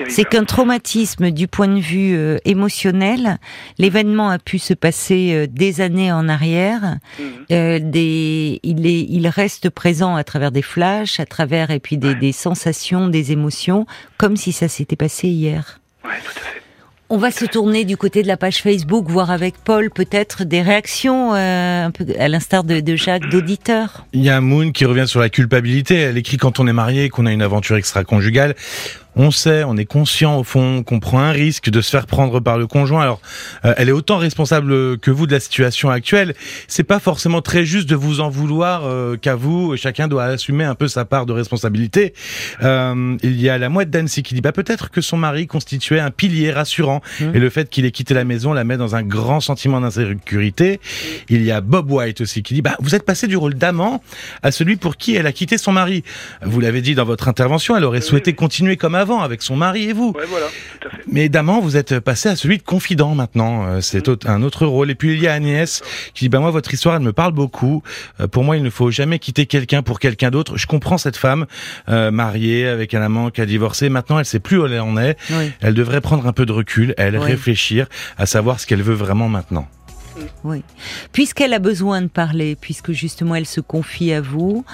C'est 0.08 0.24
qu'un 0.24 0.44
traumatisme 0.44 1.32
du 1.32 1.48
point 1.48 1.66
de 1.66 1.80
vue 1.80 2.16
euh, 2.16 2.38
émotionnel, 2.44 3.38
l'événement 3.78 4.30
a 4.30 4.38
pu 4.38 4.58
se 4.60 4.72
passer 4.72 5.32
euh, 5.34 5.46
des 5.50 5.80
années 5.80 6.12
en 6.12 6.28
arrière. 6.28 6.98
Mhm. 7.18 7.24
Euh, 7.50 7.78
des, 7.82 8.60
il 8.62 8.86
est, 8.86 9.00
il 9.08 9.26
reste 9.28 9.70
présent 9.70 10.14
à 10.14 10.22
travers 10.22 10.52
des 10.52 10.62
flashs, 10.62 11.18
à 11.18 11.26
travers 11.26 11.70
et 11.72 11.80
puis 11.80 11.98
des, 11.98 12.14
des 12.14 12.32
sensations, 12.32 13.08
des 13.08 13.32
émotions, 13.32 13.86
comme 14.18 14.36
si 14.36 14.52
ça 14.52 14.68
s'était 14.68 14.96
passé 14.96 15.28
hier. 15.28 15.80
Ouais, 16.04 16.10
tout 16.24 16.30
à 16.38 16.40
fait. 16.40 16.62
On 17.10 17.16
va 17.16 17.30
se 17.30 17.46
tourner 17.46 17.86
du 17.86 17.96
côté 17.96 18.22
de 18.22 18.28
la 18.28 18.36
page 18.36 18.58
Facebook, 18.58 19.08
voir 19.08 19.30
avec 19.30 19.54
Paul 19.64 19.88
peut-être 19.88 20.44
des 20.44 20.60
réactions, 20.60 21.34
euh, 21.34 21.86
un 21.86 21.90
peu 21.90 22.04
à 22.18 22.28
l'instar 22.28 22.64
de, 22.64 22.96
Jacques, 22.96 23.30
d'auditeurs. 23.30 24.04
Il 24.12 24.22
y 24.22 24.28
a 24.28 24.42
Moon 24.42 24.72
qui 24.72 24.84
revient 24.84 25.08
sur 25.08 25.20
la 25.20 25.30
culpabilité. 25.30 25.94
Elle 25.94 26.18
écrit 26.18 26.36
quand 26.36 26.60
on 26.60 26.66
est 26.66 26.72
marié, 26.74 27.08
qu'on 27.08 27.24
a 27.24 27.32
une 27.32 27.40
aventure 27.40 27.76
extra-conjugale. 27.76 28.54
On 29.16 29.30
sait, 29.30 29.64
on 29.64 29.76
est 29.76 29.84
conscient 29.84 30.38
au 30.38 30.44
fond 30.44 30.82
qu'on 30.82 31.00
prend 31.00 31.20
un 31.20 31.32
risque 31.32 31.70
de 31.70 31.80
se 31.80 31.90
faire 31.90 32.06
prendre 32.06 32.40
par 32.40 32.58
le 32.58 32.66
conjoint. 32.66 33.02
Alors, 33.02 33.20
euh, 33.64 33.74
elle 33.76 33.88
est 33.88 33.92
autant 33.92 34.18
responsable 34.18 34.98
que 34.98 35.10
vous 35.10 35.26
de 35.26 35.32
la 35.32 35.40
situation 35.40 35.90
actuelle. 35.90 36.34
C'est 36.68 36.84
pas 36.84 37.00
forcément 37.00 37.42
très 37.42 37.64
juste 37.64 37.88
de 37.88 37.96
vous 37.96 38.20
en 38.20 38.28
vouloir 38.28 38.82
euh, 38.84 39.16
qu'à 39.16 39.34
vous. 39.34 39.76
Chacun 39.76 40.08
doit 40.08 40.24
assumer 40.24 40.64
un 40.64 40.74
peu 40.74 40.88
sa 40.88 41.04
part 41.04 41.26
de 41.26 41.32
responsabilité. 41.32 42.14
Euh, 42.62 43.16
il 43.22 43.40
y 43.40 43.48
a 43.48 43.58
la 43.58 43.68
mouette 43.68 43.90
d'Annecy 43.90 44.22
qui 44.22 44.34
dit 44.34 44.40
bah 44.40 44.52
peut-être 44.52 44.90
que 44.90 45.00
son 45.00 45.16
mari 45.16 45.46
constituait 45.46 46.00
un 46.00 46.10
pilier 46.10 46.50
rassurant 46.50 47.02
Mmh. 47.20 47.34
et 47.34 47.38
le 47.38 47.50
fait 47.50 47.68
qu'il 47.68 47.84
ait 47.84 47.90
quitté 47.90 48.14
la 48.14 48.24
maison 48.24 48.52
la 48.52 48.64
met 48.64 48.76
dans 48.76 48.94
un 48.94 49.02
grand 49.02 49.40
sentiment 49.40 49.80
d'insécurité. 49.80 50.80
Il 51.28 51.42
y 51.42 51.50
a 51.50 51.60
Bob 51.60 51.90
White 51.90 52.20
aussi 52.20 52.42
qui 52.42 52.54
dit 52.54 52.62
bah 52.62 52.76
vous 52.80 52.94
êtes 52.94 53.04
passé 53.04 53.26
du 53.26 53.36
rôle 53.36 53.54
d'amant 53.54 54.02
à 54.42 54.50
celui 54.50 54.76
pour 54.76 54.96
qui 54.96 55.14
elle 55.14 55.26
a 55.26 55.32
quitté 55.32 55.58
son 55.58 55.72
mari. 55.72 56.04
Vous 56.42 56.60
l'avez 56.60 56.80
dit 56.80 56.94
dans 56.94 57.04
votre 57.04 57.28
intervention, 57.28 57.76
elle 57.76 57.84
aurait 57.84 58.00
souhaité 58.00 58.32
continuer 58.34 58.76
comme 58.76 58.94
avant 58.98 59.20
avec 59.22 59.42
son 59.42 59.56
mari 59.56 59.88
et 59.88 59.92
vous. 59.94 60.12
Ouais, 60.16 60.24
voilà, 60.28 60.46
tout 60.80 60.88
à 60.88 60.90
fait. 60.90 61.02
Mais 61.10 61.28
d'amant, 61.30 61.60
vous 61.60 61.76
êtes 61.76 62.00
passé 62.00 62.28
à 62.28 62.36
celui 62.36 62.58
de 62.58 62.62
confident 62.62 63.14
maintenant. 63.14 63.64
Euh, 63.66 63.80
C'est 63.80 64.08
autre- 64.08 64.28
un 64.28 64.42
autre 64.42 64.66
rôle. 64.66 64.90
Et 64.90 64.94
puis 64.94 65.14
il 65.14 65.22
y 65.22 65.26
a 65.28 65.32
Agnès 65.32 65.82
qui 66.14 66.24
dit 66.24 66.28
bah 66.28 66.40
moi 66.40 66.50
votre 66.50 66.72
histoire 66.74 66.96
elle 66.96 67.02
me 67.02 67.12
parle 67.12 67.32
beaucoup. 67.32 67.82
Euh, 68.20 68.26
pour 68.28 68.44
moi 68.44 68.56
il 68.56 68.62
ne 68.62 68.70
faut 68.70 68.90
jamais 68.90 69.18
quitter 69.18 69.46
quelqu'un 69.46 69.82
pour 69.82 69.98
quelqu'un 70.00 70.30
d'autre. 70.30 70.56
Je 70.56 70.66
comprends 70.66 70.98
cette 70.98 71.16
femme 71.16 71.46
euh, 71.88 72.10
mariée 72.10 72.66
avec 72.66 72.92
un 72.94 73.00
amant 73.02 73.30
qui 73.30 73.40
a 73.40 73.46
divorcé. 73.46 73.88
Maintenant 73.88 74.18
elle 74.18 74.24
sait 74.26 74.40
plus 74.40 74.58
où 74.58 74.66
elle 74.66 74.80
en 74.80 74.96
est. 74.98 75.16
Oui. 75.30 75.52
Elle 75.60 75.74
devrait 75.74 76.00
prendre 76.00 76.26
un 76.26 76.32
peu 76.32 76.44
de 76.46 76.52
recul, 76.52 76.94
elle 76.98 77.16
Oui. 77.16 77.24
réfléchir 77.24 77.86
à 78.18 78.26
savoir 78.26 78.60
ce 78.60 78.66
qu'elle 78.66 78.82
veut 78.82 78.94
vraiment 78.94 79.28
maintenant. 79.28 79.68
Oui. 80.44 80.62
Puisqu'elle 81.12 81.52
a 81.54 81.58
besoin 81.58 82.02
de 82.02 82.08
parler, 82.08 82.56
puisque 82.60 82.92
justement 82.92 83.34
elle 83.34 83.46
se 83.46 83.60
confie 83.60 84.12
à 84.12 84.20
vous, 84.20 84.64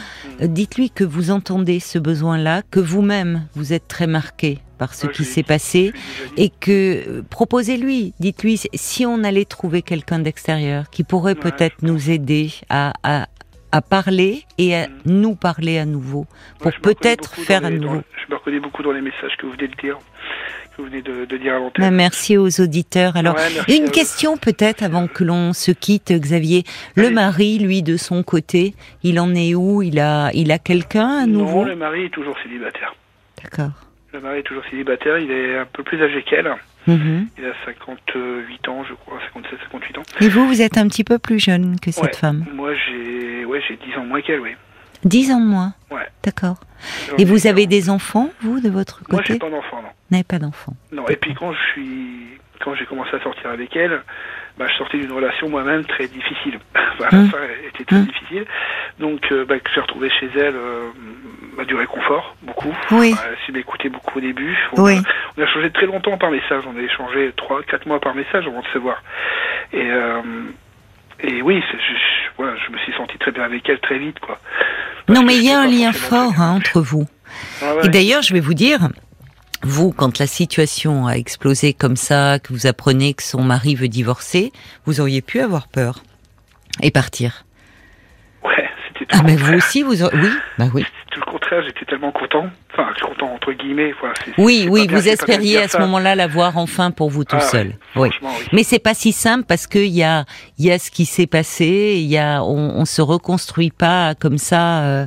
euh, 0.42 0.46
dites-lui 0.46 0.90
que 0.90 1.04
vous 1.04 1.30
entendez 1.30 1.80
ce 1.80 1.98
besoin-là, 1.98 2.62
que 2.70 2.80
vous-même 2.80 3.46
vous 3.54 3.72
êtes 3.72 3.88
très 3.88 4.07
marqué 4.07 4.59
par 4.78 4.94
ce 4.94 5.07
Ouais, 5.07 5.12
qui 5.12 5.24
s'est 5.24 5.42
passé, 5.44 5.92
et 6.37 6.50
que 6.50 6.70
euh, 7.09 7.22
proposez-lui, 7.30 8.12
dites-lui 8.20 8.61
si 8.74 9.07
on 9.07 9.22
allait 9.24 9.44
trouver 9.44 9.83
quelqu'un 9.83 10.18
d'extérieur 10.18 10.90
qui 10.90 11.04
pourrait 11.04 11.35
Ouais, 11.35 11.40
peut-être 11.50 11.76
nous 11.83 12.11
aider 12.11 12.50
à, 12.68 12.92
à, 13.04 13.28
à 13.70 13.83
parler 13.83 14.42
et 14.59 14.74
à 14.76 14.88
Mm. 14.88 14.92
nous 15.07 15.35
parler 15.37 15.78
à 15.78 15.85
nouveau, 15.87 16.26
pour 16.59 16.66
Ouais, 16.72 16.78
peut-être 16.83 17.35
faire 17.35 17.64
à 17.64 17.70
nouveau. 17.70 17.96
dans- 17.96 18.02
je 18.26 18.33
me 18.33 18.37
reconnais 18.38 18.61
beaucoup 18.61 18.83
dans 18.83 18.92
les 18.92 19.00
messages 19.02 19.37
que 19.38 19.46
vous 19.46 19.52
venez 19.52 19.68
de 19.68 19.76
dire, 19.76 19.98
que 20.76 20.82
vous 20.82 20.88
venez 20.88 21.02
de, 21.02 21.24
de 21.24 21.37
dire 21.37 21.54
à 21.54 21.58
l'antenne. 21.58 21.94
merci 21.94 22.37
aux 22.37 22.60
auditeurs. 22.60 23.16
Alors, 23.16 23.34
Ouais, 23.37 23.76
Une 23.76 23.90
question 23.90 24.37
peut-être 24.37 24.82
avant 24.82 25.06
que 25.06 25.24
l'on 25.24 25.52
se 25.52 25.70
quitte, 25.72 26.12
Xavier. 26.12 26.64
Le 26.96 27.06
Allez. 27.06 27.14
mari, 27.14 27.58
lui, 27.58 27.82
de 27.82 27.96
son 27.96 28.22
côté, 28.22 28.74
il 29.02 29.18
en 29.20 29.34
est 29.34 29.54
où? 29.54 29.82
Il 29.82 29.98
a, 30.00 30.30
il 30.34 30.50
a 30.52 30.58
quelqu'un 30.58 31.08
à 31.22 31.26
nouveau? 31.26 31.60
Non, 31.62 31.64
le 31.64 31.76
mari 31.76 32.04
est 32.06 32.10
toujours 32.10 32.37
célibataire. 32.42 32.94
D'accord. 33.42 33.70
Le 34.12 34.20
mari 34.20 34.38
est 34.38 34.42
toujours 34.42 34.62
célibataire, 34.70 35.18
il 35.18 35.30
est 35.30 35.58
un 35.58 35.66
peu 35.66 35.82
plus 35.82 36.00
âgé 36.02 36.22
qu'elle. 36.22 36.48
Mhm. 36.87 37.26
Il 37.38 37.44
a 37.46 37.52
58 37.64 38.68
ans, 38.68 38.84
je 38.88 38.94
crois, 38.94 39.18
57, 39.32 39.58
58 39.72 39.98
ans. 39.98 40.02
Et 40.20 40.28
vous, 40.28 40.46
vous 40.46 40.60
êtes 40.62 40.76
un 40.78 40.87
petit 40.87 41.02
peu 41.04 41.18
plus 41.18 41.38
jeune 41.40 41.80
que 41.80 41.90
cette 41.90 42.04
Ouais. 42.04 42.12
femme? 42.12 42.44
Moi, 42.54 42.72
j'ai 42.74 43.44
ouais, 43.44 43.60
j'ai 43.66 43.76
10 43.76 43.96
ans 43.98 44.04
moins 44.04 44.20
qu'elle, 44.20 44.40
oui. 44.40 44.50
Dix 45.05 45.31
ans 45.33 45.40
de 45.40 45.47
moins. 45.47 45.75
Ouais. 45.90 46.07
D'accord. 46.23 46.57
Et 47.19 47.25
vous 47.25 47.47
avez 47.47 47.67
des 47.67 47.90
enfants, 47.90 48.31
vous, 48.40 48.61
de 48.61 48.69
votre 48.69 49.03
Moi, 49.11 49.21
côté 49.21 49.35
j'ai 49.35 49.38
pas 49.38 49.51
d'enfant, 49.51 49.77
non. 49.83 49.88
Vous 49.88 50.12
n'avez 50.17 50.25
pas 50.25 50.38
d'enfants. 50.38 50.75
Non. 50.93 51.07
Et 51.09 51.17
puis 51.17 51.35
quand 51.35 51.53
je 51.53 51.59
suis, 51.73 52.27
quand 52.61 52.75
j'ai 52.75 52.85
commencé 52.87 53.14
à 53.14 53.21
sortir 53.23 53.51
avec 53.51 53.75
elle, 53.77 54.03
bah, 54.59 54.67
je 54.71 54.75
sortais 54.77 54.99
d'une 54.99 55.12
relation 55.12 55.49
moi-même 55.49 55.85
très 55.85 56.07
difficile. 56.09 56.59
Enfin, 56.75 57.09
la 57.11 57.29
fin 57.29 57.38
était 57.69 57.85
très 57.85 57.97
Hum. 57.97 58.05
difficile. 58.07 58.45
Donc, 59.01 59.21
euh, 59.33 59.45
bah, 59.45 59.59
que 59.59 59.69
j'ai 59.75 59.81
retrouvé 59.81 60.09
chez 60.11 60.31
elle 60.37 60.55
euh, 60.55 60.90
bah, 61.57 61.64
du 61.64 61.75
réconfort, 61.75 62.37
beaucoup. 62.43 62.75
Oui. 62.93 63.12
Bah, 63.14 63.23
elle 63.31 63.55
s'est 63.55 63.59
écoutée 63.61 63.88
beaucoup 63.88 64.19
au 64.19 64.21
début. 64.21 64.57
On, 64.77 64.83
Oui. 64.85 64.97
a, 64.99 65.03
on 65.37 65.43
a 65.43 65.47
changé 65.47 65.71
très 65.71 65.87
longtemps 65.87 66.17
par 66.19 66.31
message. 66.31 66.62
On 66.67 66.79
a 66.79 66.83
échangé 66.83 67.33
trois, 67.37 67.62
quatre 67.64 67.87
mois 67.87 68.01
par 68.01 68.14
message 68.14 68.47
avant 68.47 68.61
de 68.61 68.67
se 68.69 68.79
voir. 68.79 69.03
Et 69.73 69.90
euh, 69.90 70.21
et 71.21 71.43
oui, 71.43 71.62
je- 71.73 72.31
voilà, 72.37 72.55
je 72.57 72.71
me 72.73 72.79
suis 72.79 72.93
senti 72.95 73.17
très 73.19 73.31
bien 73.33 73.45
avec 73.45 73.67
elle 73.69 73.79
très 73.81 73.99
vite, 73.99 74.19
quoi. 74.21 74.38
Non, 75.09 75.23
mais 75.23 75.37
il 75.37 75.45
y 75.45 75.51
a 75.51 75.61
un 75.61 75.67
lien 75.67 75.93
fort 75.93 76.40
hein, 76.40 76.57
entre 76.57 76.81
vous. 76.81 77.07
Ah 77.61 77.75
ouais. 77.77 77.87
Et 77.87 77.88
d'ailleurs, 77.88 78.23
je 78.23 78.33
vais 78.33 78.40
vous 78.40 78.55
dire, 78.55 78.88
vous, 79.62 79.93
quand 79.93 80.19
la 80.19 80.27
situation 80.27 81.07
a 81.07 81.12
explosé 81.12 81.73
comme 81.73 81.97
ça, 81.97 82.38
que 82.38 82.53
vous 82.53 82.67
apprenez 82.67 83.14
que 83.14 83.23
son 83.23 83.43
mari 83.43 83.75
veut 83.75 83.88
divorcer, 83.88 84.53
vous 84.87 85.01
auriez 85.01 85.23
pu 85.23 85.40
avoir 85.40 85.69
peur 85.69 86.03
et 86.83 86.90
partir. 86.90 87.45
C'était 89.11 89.17
Ah, 89.19 89.23
mais 89.25 89.37
vous 89.37 89.53
aussi, 89.57 89.83
vous. 89.83 89.93
Oui, 90.03 90.29
bah 90.59 90.67
oui. 90.75 90.85
Tout 91.11 91.21
le 91.21 91.31
contraire, 91.31 91.62
j'étais 91.64 91.85
tellement 91.85 92.11
content. 92.12 92.47
Enfin, 92.73 92.88
content 93.07 93.33
entre 93.35 93.53
guillemets. 93.53 93.93
Voilà, 94.01 94.14
c'est- 94.25 94.33
Oui, 94.38 94.61
c'est 94.64 94.69
oui, 94.69 94.87
bien- 94.87 94.99
vous 94.99 95.09
espériez 95.09 95.59
à 95.59 95.69
ce 95.69 95.79
moment-là 95.79 96.14
la 96.14 96.27
voir 96.27 96.57
enfin 96.57 96.90
pour 96.90 97.11
vous 97.11 97.25
tout 97.25 97.37
Ah, 97.38 97.40
seul. 97.40 97.75
Oui. 97.97 98.09
oui. 98.23 98.29
Mais 98.53 98.62
c'est 98.64 98.79
pas 98.79 98.95
si 98.95 99.12
simple 99.12 99.45
parce 99.47 99.67
que 99.67 99.79
il 99.79 99.93
y 99.93 100.03
a, 100.03 100.25
il 100.59 100.64
y 100.64 100.73
a 100.73 100.79
ce 100.79 100.90
qui 100.90 101.05
s'est 101.05 101.27
passé, 101.27 101.95
il 101.99 102.07
y 102.07 102.19
a, 102.19 102.43
on, 102.43 102.81
on 102.81 102.85
se 102.85 103.03
reconstruit 103.03 103.71
pas 103.71 104.14
comme 104.14 104.38
ça. 104.38 104.81
Euh, 104.83 105.07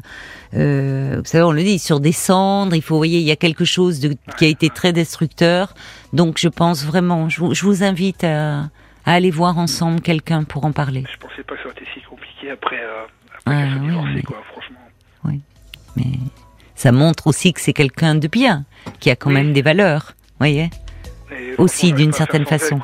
euh, 0.54 1.16
vous 1.18 1.26
savez, 1.26 1.44
on 1.44 1.52
le 1.52 1.64
dit 1.64 1.80
sur 1.80 2.00
des 2.00 2.12
cendres. 2.14 2.76
Il 2.76 2.82
faut, 2.82 2.94
vous 2.96 3.00
voyez, 3.00 3.20
il 3.20 3.26
y 3.26 3.32
a 3.32 3.36
quelque 3.36 3.66
chose 3.66 4.00
de, 4.00 4.16
qui 4.38 4.46
a 4.46 4.48
été 4.48 4.70
très 4.70 4.94
destructeur. 4.94 5.74
Donc, 6.14 6.38
je 6.38 6.48
pense 6.48 6.86
vraiment, 6.86 7.28
je 7.30 7.40
vous, 7.42 7.54
je 7.54 7.64
vous 7.66 7.84
invite 7.84 8.24
à, 8.24 8.60
à 9.06 9.14
aller 9.14 9.32
voir 9.32 9.58
ensemble 9.58 10.00
quelqu'un 10.00 10.44
pour 10.44 10.64
en 10.64 10.72
parler. 10.72 11.04
Je 11.12 11.18
pensais 11.18 11.44
pas 11.44 11.56
que 11.56 11.62
ça 11.64 11.68
aurait 11.68 11.76
été 11.82 11.86
si 11.94 12.02
compliqué 12.02 12.50
après, 12.52 12.78
euh, 12.80 13.04
Ah, 13.50 13.64
oui, 13.80 13.88
divorcée, 13.88 14.12
mais- 14.16 14.22
quoi, 14.24 14.38
franchement. 14.52 14.78
Mais 15.96 16.04
ça 16.76 16.92
montre 16.92 17.26
aussi 17.28 17.54
que 17.54 17.60
c'est 17.62 17.74
quelqu'un 17.74 18.14
de 18.16 18.28
bien, 18.28 18.66
qui 19.00 19.10
a 19.10 19.16
quand 19.16 19.30
Oui. 19.30 19.36
même 19.36 19.52
des 19.54 19.62
valeurs. 19.64 20.14
Voyez. 20.38 20.70
Aussi, 21.58 21.92
d'une 21.94 22.14
certaine 22.14 22.46
façon. 22.46 22.80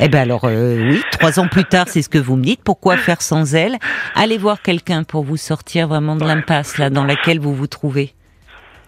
Eh 0.00 0.08
ben 0.08 0.18
alors 0.20 0.44
euh, 0.44 0.90
oui, 0.90 1.02
trois 1.12 1.38
ans 1.38 1.46
plus 1.48 1.64
tard, 1.64 1.86
c'est 1.88 2.02
ce 2.02 2.08
que 2.08 2.18
vous 2.18 2.36
me 2.36 2.42
dites. 2.42 2.62
Pourquoi 2.64 2.96
faire 2.96 3.22
sans 3.22 3.54
elle? 3.54 3.76
Allez 4.14 4.36
voir 4.38 4.62
quelqu'un 4.62 5.04
pour 5.04 5.22
vous 5.24 5.36
sortir 5.36 5.86
vraiment 5.88 6.16
de 6.16 6.22
Ouais, 6.24 6.34
l'impasse 6.34 6.78
là 6.78 6.90
dans 6.90 7.04
laquelle 7.04 7.38
vous 7.38 7.54
vous 7.54 7.66
trouvez. 7.68 8.14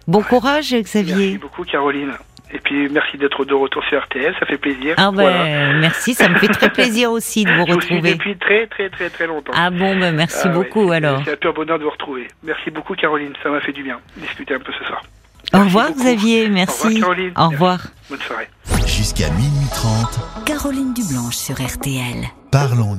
Bon 0.08 0.22
courage, 0.22 0.72
Merci 0.72 0.82
Xavier. 1.04 1.38
beaucoup, 1.38 1.62
Caroline. 1.64 2.12
Et 2.54 2.58
puis, 2.58 2.88
merci 2.90 3.16
d'être 3.16 3.44
de 3.46 3.54
retour 3.54 3.82
sur 3.84 3.98
RTL, 4.02 4.34
ça 4.38 4.44
fait 4.46 4.58
plaisir. 4.58 4.94
Ah 4.98 5.10
ben 5.10 5.22
Voilà. 5.22 5.72
merci, 5.80 6.12
ça 6.14 6.28
me 6.28 6.34
fait 6.36 6.48
très 6.48 6.68
plaisir 6.78 7.10
aussi 7.10 7.44
de 7.44 7.50
vous 7.50 7.66
Je 7.66 7.72
vous 7.72 7.80
suis 7.80 7.94
retrouver. 7.94 8.14
depuis 8.14 8.36
très, 8.36 8.66
très, 8.66 8.90
très, 8.90 9.08
très 9.08 9.26
longtemps. 9.26 9.52
Ah 9.56 9.70
bon, 9.70 9.98
ben 9.98 10.14
merci 10.14 10.42
Ah 10.44 10.48
beaucoup 10.48 10.92
alors. 10.92 11.22
C'est 11.24 11.32
un 11.32 11.36
pur 11.36 11.54
bonheur 11.54 11.78
de 11.78 11.84
vous 11.84 11.90
retrouver. 11.90 12.28
Merci 12.42 12.70
beaucoup, 12.70 12.94
Caroline. 12.94 13.32
Ça 13.42 13.48
m'a 13.48 13.60
fait 13.60 13.72
du 13.72 13.82
bien. 13.82 13.98
Discuter 14.16 14.54
un 14.54 14.58
peu 14.58 14.72
ce 14.78 14.84
soir. 14.84 15.00
Au 15.54 15.58
Merci 15.58 15.66
revoir 15.68 15.88
beaucoup. 15.88 16.00
Xavier, 16.00 16.40
Au 16.40 16.44
revoir, 16.44 16.54
merci. 16.54 17.00
Caroline. 17.00 17.32
Au 17.36 17.40
Merci. 17.40 17.52
revoir. 17.54 17.78
Bonne 18.10 18.20
soirée. 18.20 18.48
Jusqu'à 18.86 19.30
minuit 19.30 19.68
30, 19.74 20.44
Caroline 20.46 20.92
Dublanche 20.94 21.36
sur 21.36 21.54
RTL. 21.54 22.26
parlons 22.50 22.90